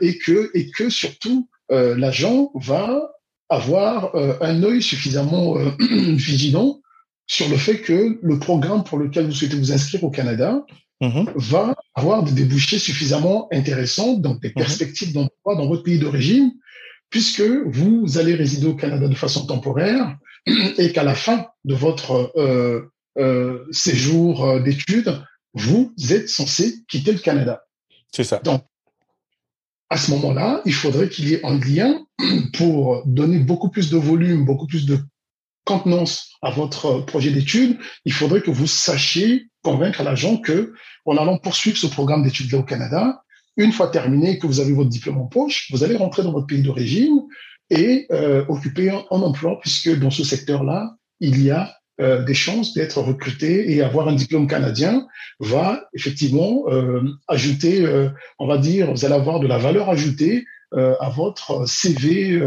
[0.01, 3.13] et que et que surtout l'agent va
[3.47, 6.81] avoir un œil suffisamment vigilant
[7.27, 10.65] sur le fait que le programme pour lequel vous souhaitez vous inscrire au Canada
[11.01, 11.31] mm-hmm.
[11.35, 14.53] va avoir des débouchés suffisamment intéressants, donc des mm-hmm.
[14.53, 16.51] perspectives d'emploi dans votre pays d'origine,
[17.09, 20.17] puisque vous allez résider au Canada de façon temporaire
[20.77, 25.21] et qu'à la fin de votre euh, euh, séjour euh, d'études,
[25.53, 27.63] vous êtes censé quitter le Canada.
[28.11, 28.39] C'est ça.
[28.39, 28.63] Donc,
[29.89, 32.05] à ce moment-là, il faudrait qu'il y ait un lien
[32.53, 34.99] pour donner beaucoup plus de volume, beaucoup plus de
[35.67, 37.77] contenance à votre projet d'études.
[38.05, 40.73] Il faudrait que vous sachiez convaincre l'agent que,
[41.05, 43.21] en allant poursuivre ce programme d'études au Canada,
[43.57, 46.47] une fois terminé, que vous avez votre diplôme en poche, vous allez rentrer dans votre
[46.47, 47.19] pays d'origine
[47.69, 52.73] et euh, occuper un, emploi, puisque dans ce secteur-là, il y a euh, des chances
[52.73, 55.05] d'être recruté et avoir un diplôme canadien
[55.39, 58.09] va effectivement euh, ajouter, euh,
[58.39, 62.39] on va dire, vous allez avoir de la valeur ajoutée euh, à votre CV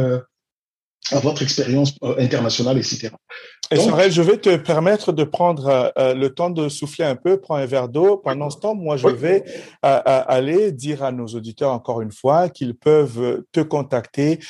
[1.13, 3.11] à votre expérience euh, internationale, etc.
[3.73, 7.15] Et Sorel, je vais te permettre de prendre euh, euh, le temps de souffler un
[7.15, 8.17] peu, prends un verre d'eau.
[8.17, 9.45] Pendant ce temps, moi, je vais
[9.83, 14.41] aller dire à nos auditeurs encore une fois qu'ils peuvent te contacter.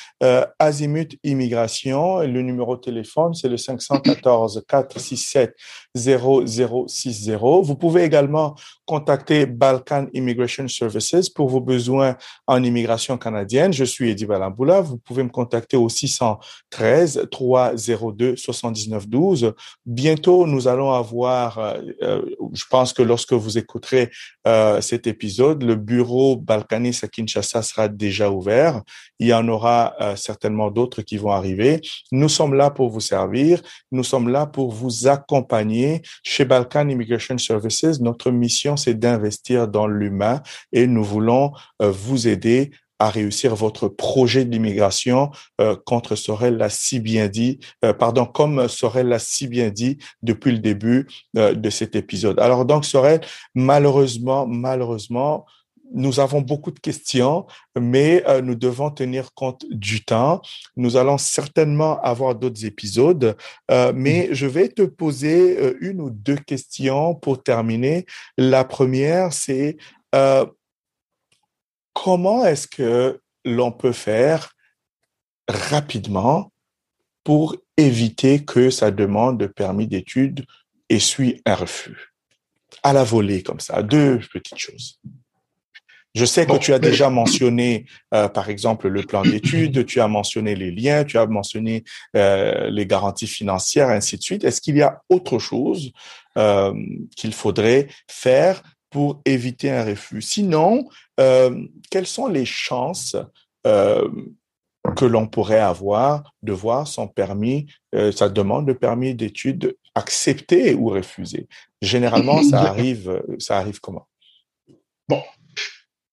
[0.59, 5.55] Azimut Immigration, le numéro de téléphone, c'est le 514 467
[5.97, 7.65] 0060.
[7.65, 8.55] Vous pouvez également
[8.87, 12.17] contacter Balkan Immigration Services pour vos besoins
[12.47, 13.73] en immigration canadienne.
[13.73, 14.81] Je suis Eddie Balamboula.
[14.81, 19.53] Vous pouvez me contacter au 613 302 79 12.
[19.87, 22.23] Bientôt, nous allons avoir, euh, euh,
[22.53, 24.11] je pense que lorsque vous écouterez
[24.47, 28.83] euh, cet épisode, le bureau Balkanis à Kinshasa sera déjà ouvert.
[29.19, 31.83] Il y en aura certainement d'autres qui vont arriver.
[32.11, 33.61] Nous sommes là pour vous servir.
[33.93, 35.80] Nous sommes là pour vous accompagner.
[36.23, 41.53] Chez Balkan Immigration Services, notre mission, c'est d'investir dans l'humain et nous voulons
[41.83, 47.59] euh, vous aider à réussir votre projet d'immigration euh, contre Sorel l'a si bien dit,
[47.83, 52.39] euh, pardon, comme Sorel l'a si bien dit depuis le début de cet épisode.
[52.41, 53.21] Alors donc Sorel,
[53.55, 55.47] malheureusement, malheureusement,
[55.93, 57.47] nous avons beaucoup de questions,
[57.79, 60.41] mais euh, nous devons tenir compte du temps.
[60.77, 63.37] Nous allons certainement avoir d'autres épisodes,
[63.71, 64.35] euh, mais mm-hmm.
[64.35, 68.07] je vais te poser euh, une ou deux questions pour terminer.
[68.39, 69.77] La première, c'est
[71.93, 74.53] comment est-ce que l'on peut faire
[75.49, 76.53] rapidement
[77.23, 80.45] pour éviter que sa demande de permis d'études
[80.89, 82.13] essuie un refus?
[82.83, 83.83] À la volée comme ça.
[83.83, 84.99] Deux petites choses.
[86.15, 90.09] Je sais que tu as déjà mentionné, euh, par exemple, le plan d'études, tu as
[90.09, 91.85] mentionné les liens, tu as mentionné
[92.17, 94.43] euh, les garanties financières, ainsi de suite.
[94.43, 95.93] Est-ce qu'il y a autre chose
[96.37, 96.75] euh,
[97.17, 100.23] qu'il faudrait faire pour éviter un refus?
[100.23, 100.89] Sinon,
[101.91, 103.15] quelles sont les chances
[103.63, 107.67] que l'on pourrait avoir de voir son permis,
[108.13, 111.47] sa demande de permis d'études acceptée ou refusée?
[111.83, 114.09] Généralement, ça arrive, ça arrive comment?
[115.09, 115.23] Bon,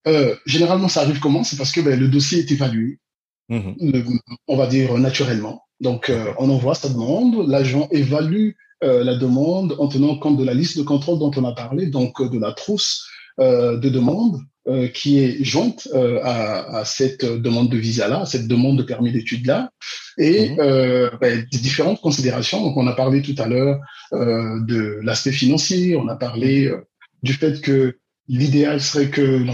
[0.08, 1.44] euh, généralement, ça arrive comment?
[1.44, 3.00] C'est parce que ben, le dossier est évalué,
[3.50, 3.72] mmh
[4.48, 5.64] on va dire naturellement.
[5.80, 8.52] Donc, euh, on envoie sa demande, l'agent évalue
[8.84, 11.88] euh, la demande en tenant compte de la liste de contrôle dont on a parlé,
[11.88, 13.08] donc de la trousse
[13.40, 14.40] de demande
[14.96, 19.70] qui est jointe à, à, cette demande de visa-là, à cette demande de permis d'études-là,
[20.18, 22.64] et mmh ben, des différentes considérations.
[22.64, 23.80] Donc, on a parlé tout à l'heure
[24.12, 26.74] de l'aspect financier, on a parlé
[27.22, 27.96] du fait que
[28.28, 29.46] L'idéal serait que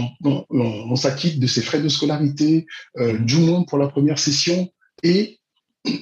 [0.50, 2.66] l'on s'acquitte de ses frais de scolarité
[2.98, 4.68] euh, du moins pour la première session
[5.02, 5.38] et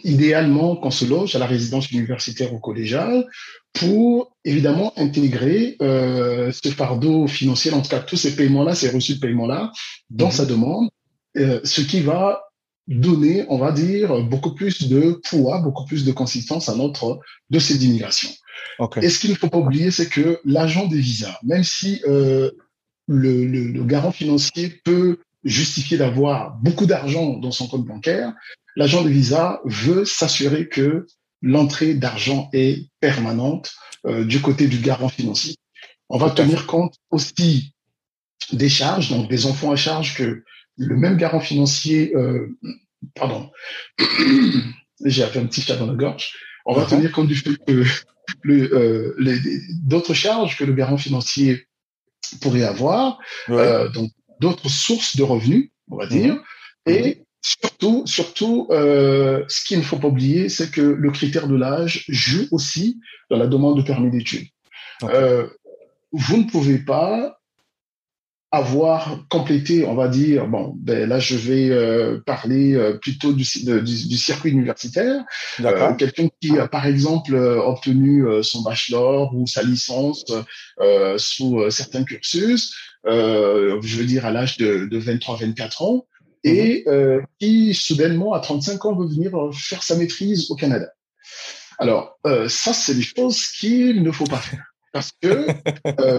[0.04, 3.26] idéalement qu'on se loge à la résidence universitaire ou collégiale
[3.72, 9.14] pour évidemment intégrer euh, ce fardeau financier, en tout cas tous ces paiements-là, ces reçus
[9.16, 9.72] de paiement-là,
[10.10, 10.32] dans mhm.
[10.32, 10.88] sa demande,
[11.36, 12.42] euh, ce qui va
[12.88, 17.20] donner, on va dire, beaucoup plus de poids, beaucoup plus de consistance à notre
[17.50, 18.28] dossier d'immigration.
[19.00, 22.50] Et ce qu'il ne faut pas oublier, c'est que l'agent des visas, même si euh,
[23.06, 28.32] le, le, le, garant financier peut justifier d'avoir beaucoup d'argent dans son compte bancaire,
[28.76, 31.06] l'agent de visa veut s'assurer que
[31.42, 33.74] l'entrée d'argent est permanente
[34.06, 35.56] euh, du côté du garant financier.
[36.08, 37.74] On va tenir compte aussi
[38.52, 40.44] des charges, donc des enfants à charge que
[40.76, 42.56] le même garant financier, euh,
[43.14, 43.50] pardon,
[45.04, 46.32] j'ai fait un petit chat dans la gorge.
[46.64, 46.90] On va uh-huh.
[46.90, 47.84] tenir compte du fait que
[48.42, 49.40] le, euh,
[49.84, 51.66] d'autres charges que le garant financier
[52.40, 53.18] pourrait avoir,
[53.50, 56.42] euh, donc d'autres sources de revenus, on va dire, mhm.
[56.86, 61.56] et surtout, surtout, euh, ce qu'il ne faut pas oublier, c'est que le critère de
[61.56, 64.48] l'âge joue aussi dans la demande de permis d'études.
[66.14, 67.40] Vous ne pouvez pas
[68.52, 73.44] avoir complété, on va dire, bon, ben là je vais euh, parler euh, plutôt du,
[73.44, 75.24] du, du, circuit universitaire.
[75.60, 80.26] Euh, Quelqu'un qui a par exemple euh, obtenu son bachelor ou sa licence
[81.16, 82.74] sous certains cursus,
[83.06, 86.06] je veux dire à l'âge de, de 23-24 ans,
[86.44, 87.24] et mhm.
[87.40, 90.92] qui soudainement à 35 ans veut venir faire sa maîtrise au Canada.
[91.78, 95.46] Alors ça, c'est des choses qu'il ne faut pas faire parce que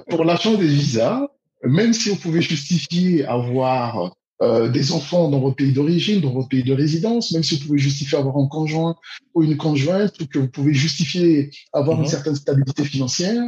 [0.09, 1.27] pour l'argent des visas,
[1.63, 6.49] même si on pouvait justifier avoir euh, des enfants dans votre pays d'origine, dans votre
[6.49, 8.95] pays de résidence, même si vous pouvez justifier avoir un conjoint
[9.33, 12.09] ou une conjointe, ou que vous pouvez justifier avoir une mhm.
[12.09, 13.43] certaine stabilité financière,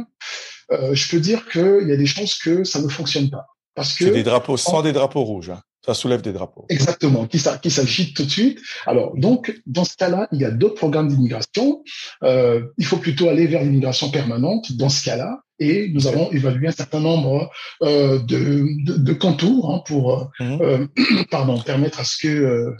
[0.72, 3.46] euh, je peux dire qu'il y a des chances que ça ne fonctionne pas.
[3.74, 5.50] Parce que des drapeaux sans des drapeaux rouges.
[5.50, 5.60] Hein.
[5.84, 6.64] Ça soulève des drapeaux.
[6.68, 8.58] Exactement, qui, qui s'agite tout de suite.
[8.86, 11.84] Alors, donc, dans ce cas-là, il y a d'autres programmes d'immigration.
[12.24, 16.68] Euh, il faut plutôt aller vers l'immigration permanente dans ce cas-là et nous avons évalué
[16.68, 17.50] un certain nombre
[17.82, 20.58] euh, de, de, de, contours hein, pour mhm.
[20.60, 20.86] euh,
[21.30, 22.70] pardon, permettre à ce que euh,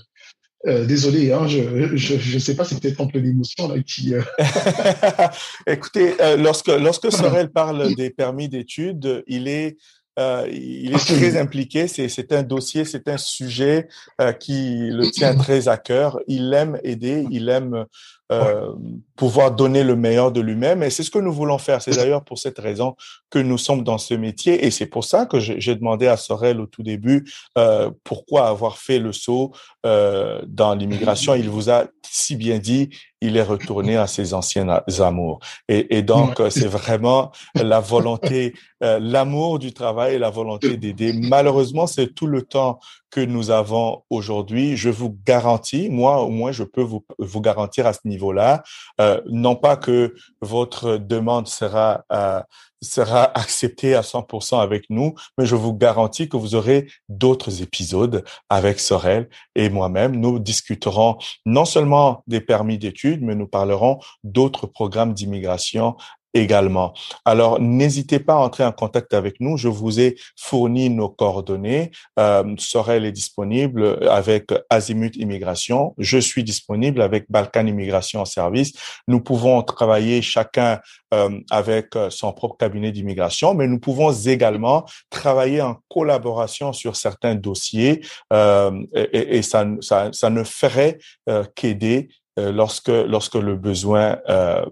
[0.66, 3.80] euh désolé, hein, je ne je, je sais pas, c'est peut-être un peu l'émotion là
[3.82, 4.14] qui.
[4.14, 4.22] Euh,
[5.66, 9.76] Écoutez, lorsque lorsque Sorel parle des permis d'études, il est
[10.18, 11.88] euh, il est très impliqué.
[11.88, 13.88] C'est un dossier, c'est un sujet
[14.20, 16.18] euh, qui le tient très à cœur.
[16.26, 17.84] Il aime aider, il aime
[18.32, 18.72] euh,
[19.14, 20.82] pouvoir donner le meilleur de lui-même.
[20.82, 21.80] Et c'est ce que nous voulons faire.
[21.80, 22.96] C'est d'ailleurs pour cette raison
[23.30, 24.66] que nous sommes dans ce métier.
[24.66, 27.24] Et c'est pour ça que j'ai demandé à Sorel au tout début
[27.56, 29.52] euh, pourquoi avoir fait le saut
[29.84, 31.34] euh, dans l'immigration.
[31.34, 34.68] Il vous a si bien dit, il est retourné à ses anciens
[35.00, 35.40] amours.
[35.68, 41.12] Et, et donc, c'est vraiment la volonté, euh, l'amour du travail et la volonté d'aider.
[41.12, 42.78] Malheureusement, c'est tout le temps
[43.10, 44.76] que nous avons aujourd'hui.
[44.76, 48.62] Je vous garantis, moi au moins, je peux vous, vous garantir à ce niveau-là,
[49.00, 52.40] euh, non pas que votre demande sera euh,
[52.86, 58.24] sera acceptée à 100% avec nous, mais je vous garantis que vous aurez d'autres épisodes
[58.48, 60.16] avec Sorel et moi-même.
[60.16, 65.96] Nous discuterons non seulement des permis d'études, mais nous parlerons d'autres programmes d'immigration
[66.36, 66.92] également.
[67.24, 69.56] Alors, n'hésitez pas à entrer en contact avec nous.
[69.56, 71.90] Je vous ai fourni nos coordonnées.
[72.18, 75.94] Euh, Sorel est disponible avec Azimut Immigration.
[75.98, 78.72] Je suis disponible avec Balkan Immigration en service.
[79.08, 80.80] Nous pouvons travailler chacun
[81.14, 87.34] euh, avec son propre cabinet d'immigration, mais nous pouvons également travailler en collaboration sur certains
[87.34, 92.08] dossiers euh, et, et ça, ça, ça, ne ferait euh, qu'aider
[92.38, 94.64] euh, lorsque lorsque le besoin euh,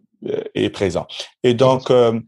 [0.54, 1.06] est présent.
[1.42, 2.20] Et donc, euh,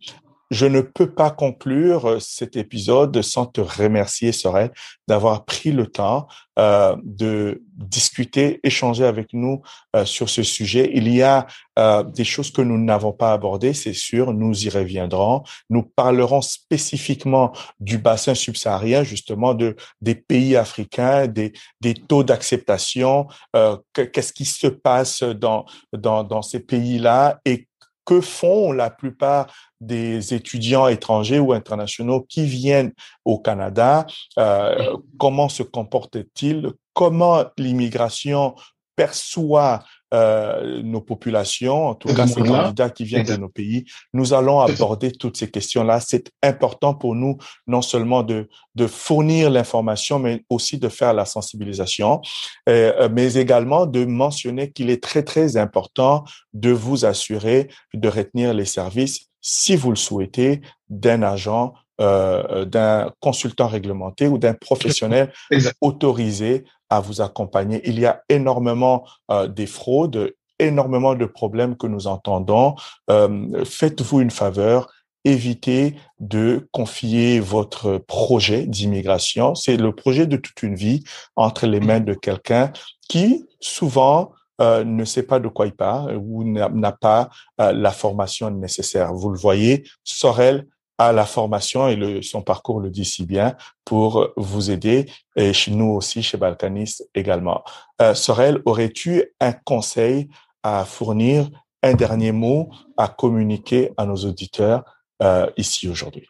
[0.52, 4.70] je ne peux pas conclure euh, cet épisode sans te remercier, Sorel,
[5.08, 6.28] d'avoir pris le temps
[6.60, 9.62] euh, de discuter, échanger avec nous
[9.96, 10.92] euh, sur ce sujet.
[10.94, 11.48] Il y a
[11.80, 15.42] euh, des choses que nous n'avons pas abordées, c'est sûr, nous y reviendrons.
[15.68, 23.26] Nous parlerons spécifiquement du bassin subsaharien, justement, de des pays africains, des, des taux d'acceptation,
[23.56, 27.66] euh, qu'est-ce qui se passe dans, dans, dans ces pays-là et
[28.06, 29.48] que font la plupart
[29.80, 32.92] des étudiants étrangers ou internationaux qui viennent
[33.26, 34.06] au Canada,
[34.38, 38.54] euh, comment se comportent-ils, comment l'immigration
[38.94, 39.84] perçoit
[40.14, 43.84] euh, nos populations, en tout cas ces candidats qui viennent de nos pays.
[44.12, 46.00] Nous allons aborder toutes ces questions-là.
[46.00, 51.24] C'est important pour nous non seulement de, de fournir l'information, mais aussi de faire la
[51.24, 52.20] sensibilisation,
[52.68, 58.54] euh, mais également de mentionner qu'il est très, très important de vous assurer de retenir
[58.54, 65.32] les services, si vous le souhaitez, d'un agent euh, d'un consultant réglementé ou d'un professionnel
[65.80, 67.80] autorisé à vous accompagner.
[67.84, 72.74] Il y a énormément euh, des fraudes, énormément de problèmes que nous entendons.
[73.10, 74.88] Euh, faites-vous une faveur,
[75.24, 79.54] évitez de confier votre projet d'immigration.
[79.54, 81.02] C'est le projet de toute une vie
[81.34, 82.72] entre les mains de quelqu'un
[83.08, 87.28] qui souvent euh, ne sait pas de quoi il parle ou n'a pas
[87.60, 89.12] euh, la formation nécessaire.
[89.12, 90.66] Vous le voyez, Sorel
[90.98, 95.70] à la formation et son parcours le dit si bien pour vous aider et chez
[95.70, 97.64] nous aussi chez Balkanis également.
[98.00, 100.28] Euh, Sorel, aurais-tu un conseil
[100.62, 101.48] à fournir,
[101.82, 104.84] un dernier mot à communiquer à nos auditeurs
[105.22, 106.26] euh, ici aujourd'hui?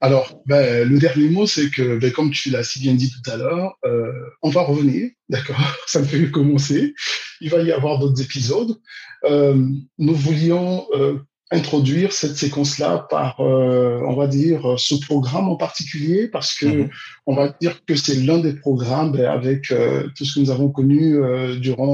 [0.00, 3.30] Alors, ben, le dernier mot, c'est que, ben, comme tu l'as si bien dit tout
[3.30, 4.12] à l'heure, euh,
[4.42, 5.56] on va revenir, d'accord?
[5.86, 6.94] Ça ne fait commencer.
[7.40, 8.78] Il va y avoir d'autres épisodes.
[9.24, 10.86] Nous voulions
[11.52, 16.90] introduire cette séquence-là par, euh, on va dire, ce programme en particulier, parce que mhm.
[17.26, 20.50] on va dire que c'est l'un des programmes ben, avec euh, tout ce que nous
[20.50, 21.86] avons connu euh, durant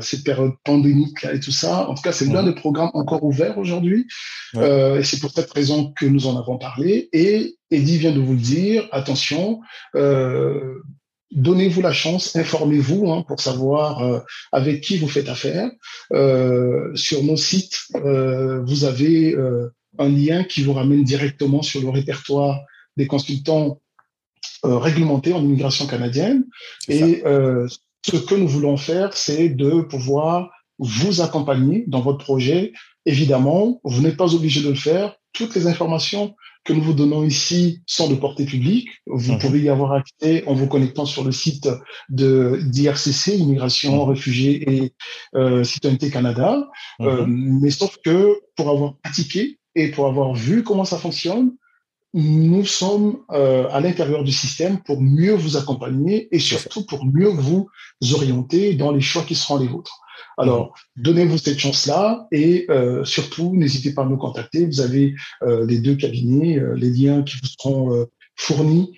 [0.00, 1.88] cette période pandémique et tout ça.
[1.88, 2.54] En tout cas, c'est l'un mhm.
[2.54, 4.06] des programmes encore ouverts aujourd'hui,
[4.54, 7.08] et c'est pour cette raison que nous en avons parlé.
[7.12, 8.88] Et Eddie vient de vous le dire.
[8.90, 9.60] Attention
[11.32, 14.20] donnez-vous la chance, informez-vous hein, pour savoir euh,
[14.52, 15.70] avec qui vous faites affaire.
[16.12, 19.36] Euh, sur nos sites, euh, vous avez
[19.98, 22.60] un lien qui vous ramène directement sur le répertoire
[22.96, 23.80] des consultants
[24.62, 26.44] réglementés en immigration canadienne.
[26.88, 30.50] Et ce que nous voulons faire, c'est de pouvoir
[30.80, 32.72] vous accompagner dans votre projet.
[33.06, 35.14] Évidemment, vous n'êtes pas obligé de le faire.
[35.32, 38.88] Toutes les informations que nous vous donnons ici sont de portée publique.
[39.06, 39.38] Vous mhm.
[39.38, 41.68] pouvez y avoir accès en vous connectant sur le site
[42.08, 44.10] de d'IRCC, Immigration, mhm.
[44.10, 44.92] Réfugiés et
[45.36, 46.68] euh, Citoyenneté Canada.
[46.98, 47.06] Mhm.
[47.06, 51.52] Euh, mais sauf que pour avoir pratiqué et pour avoir vu comment ça fonctionne,
[52.12, 57.28] nous sommes euh, à l'intérieur du système pour mieux vous accompagner et surtout pour mieux
[57.28, 57.68] vous
[58.12, 60.00] orienter dans les choix qui seront les vôtres.
[60.38, 64.66] Alors, donnez-vous cette chance-là et euh, surtout, n'hésitez pas à nous contacter.
[64.66, 68.06] Vous avez euh, les deux cabinets, euh, les liens qui vous seront
[68.36, 68.96] fournis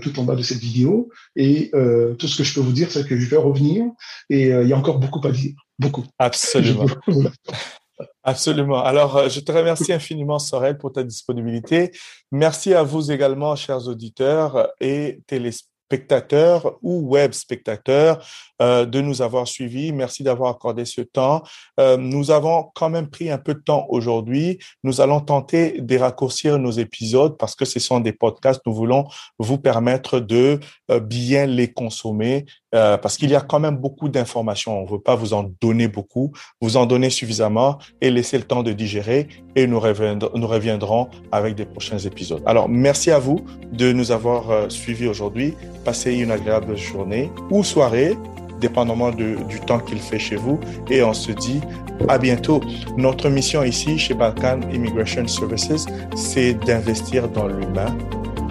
[0.00, 1.10] tout en bas de cette vidéo.
[1.36, 1.70] Et
[2.18, 3.84] tout ce que je peux vous dire, c'est que je vais revenir
[4.30, 5.52] et il y a encore beaucoup à dire.
[5.78, 6.04] Beaucoup.
[6.18, 6.86] Absolument.
[8.22, 8.82] Absolument.
[8.82, 11.90] Alors, je te remercie infiniment, Sorel, pour ta disponibilité.
[12.32, 18.22] Merci à vous également, chers auditeurs et téléspectateurs spectateurs ou web spectateurs
[18.60, 19.90] euh, de nous avoir suivis.
[19.92, 21.42] Merci d'avoir accordé ce temps.
[21.80, 24.58] Euh, nous avons quand même pris un peu de temps aujourd'hui.
[24.84, 28.60] Nous allons tenter de raccourcir nos épisodes parce que ce sont des podcasts.
[28.66, 29.06] Nous voulons
[29.38, 30.60] vous permettre de
[30.90, 34.80] euh, bien les consommer parce qu'il y a quand même beaucoup d'informations.
[34.80, 38.44] On ne veut pas vous en donner beaucoup, vous en donner suffisamment et laisser le
[38.44, 39.26] temps de digérer
[39.56, 42.42] et nous reviendrons, avec des prochains épisodes.
[42.44, 43.40] Alors, merci à vous
[43.72, 45.54] de nous avoir suivis aujourd'hui.
[45.84, 48.16] Passez une agréable journée ou soirée,
[48.60, 50.60] dépendamment de, du temps qu'il fait chez vous.
[50.90, 51.60] Et on se dit
[52.08, 52.60] à bientôt.
[52.96, 57.96] Notre mission ici chez Balkan Immigration Services, c'est d'investir dans l'humain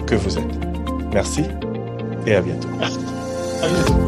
[0.06, 0.58] que vous êtes.
[1.12, 1.44] Merci
[2.26, 2.68] et à bientôt.
[3.62, 4.07] À bientôt.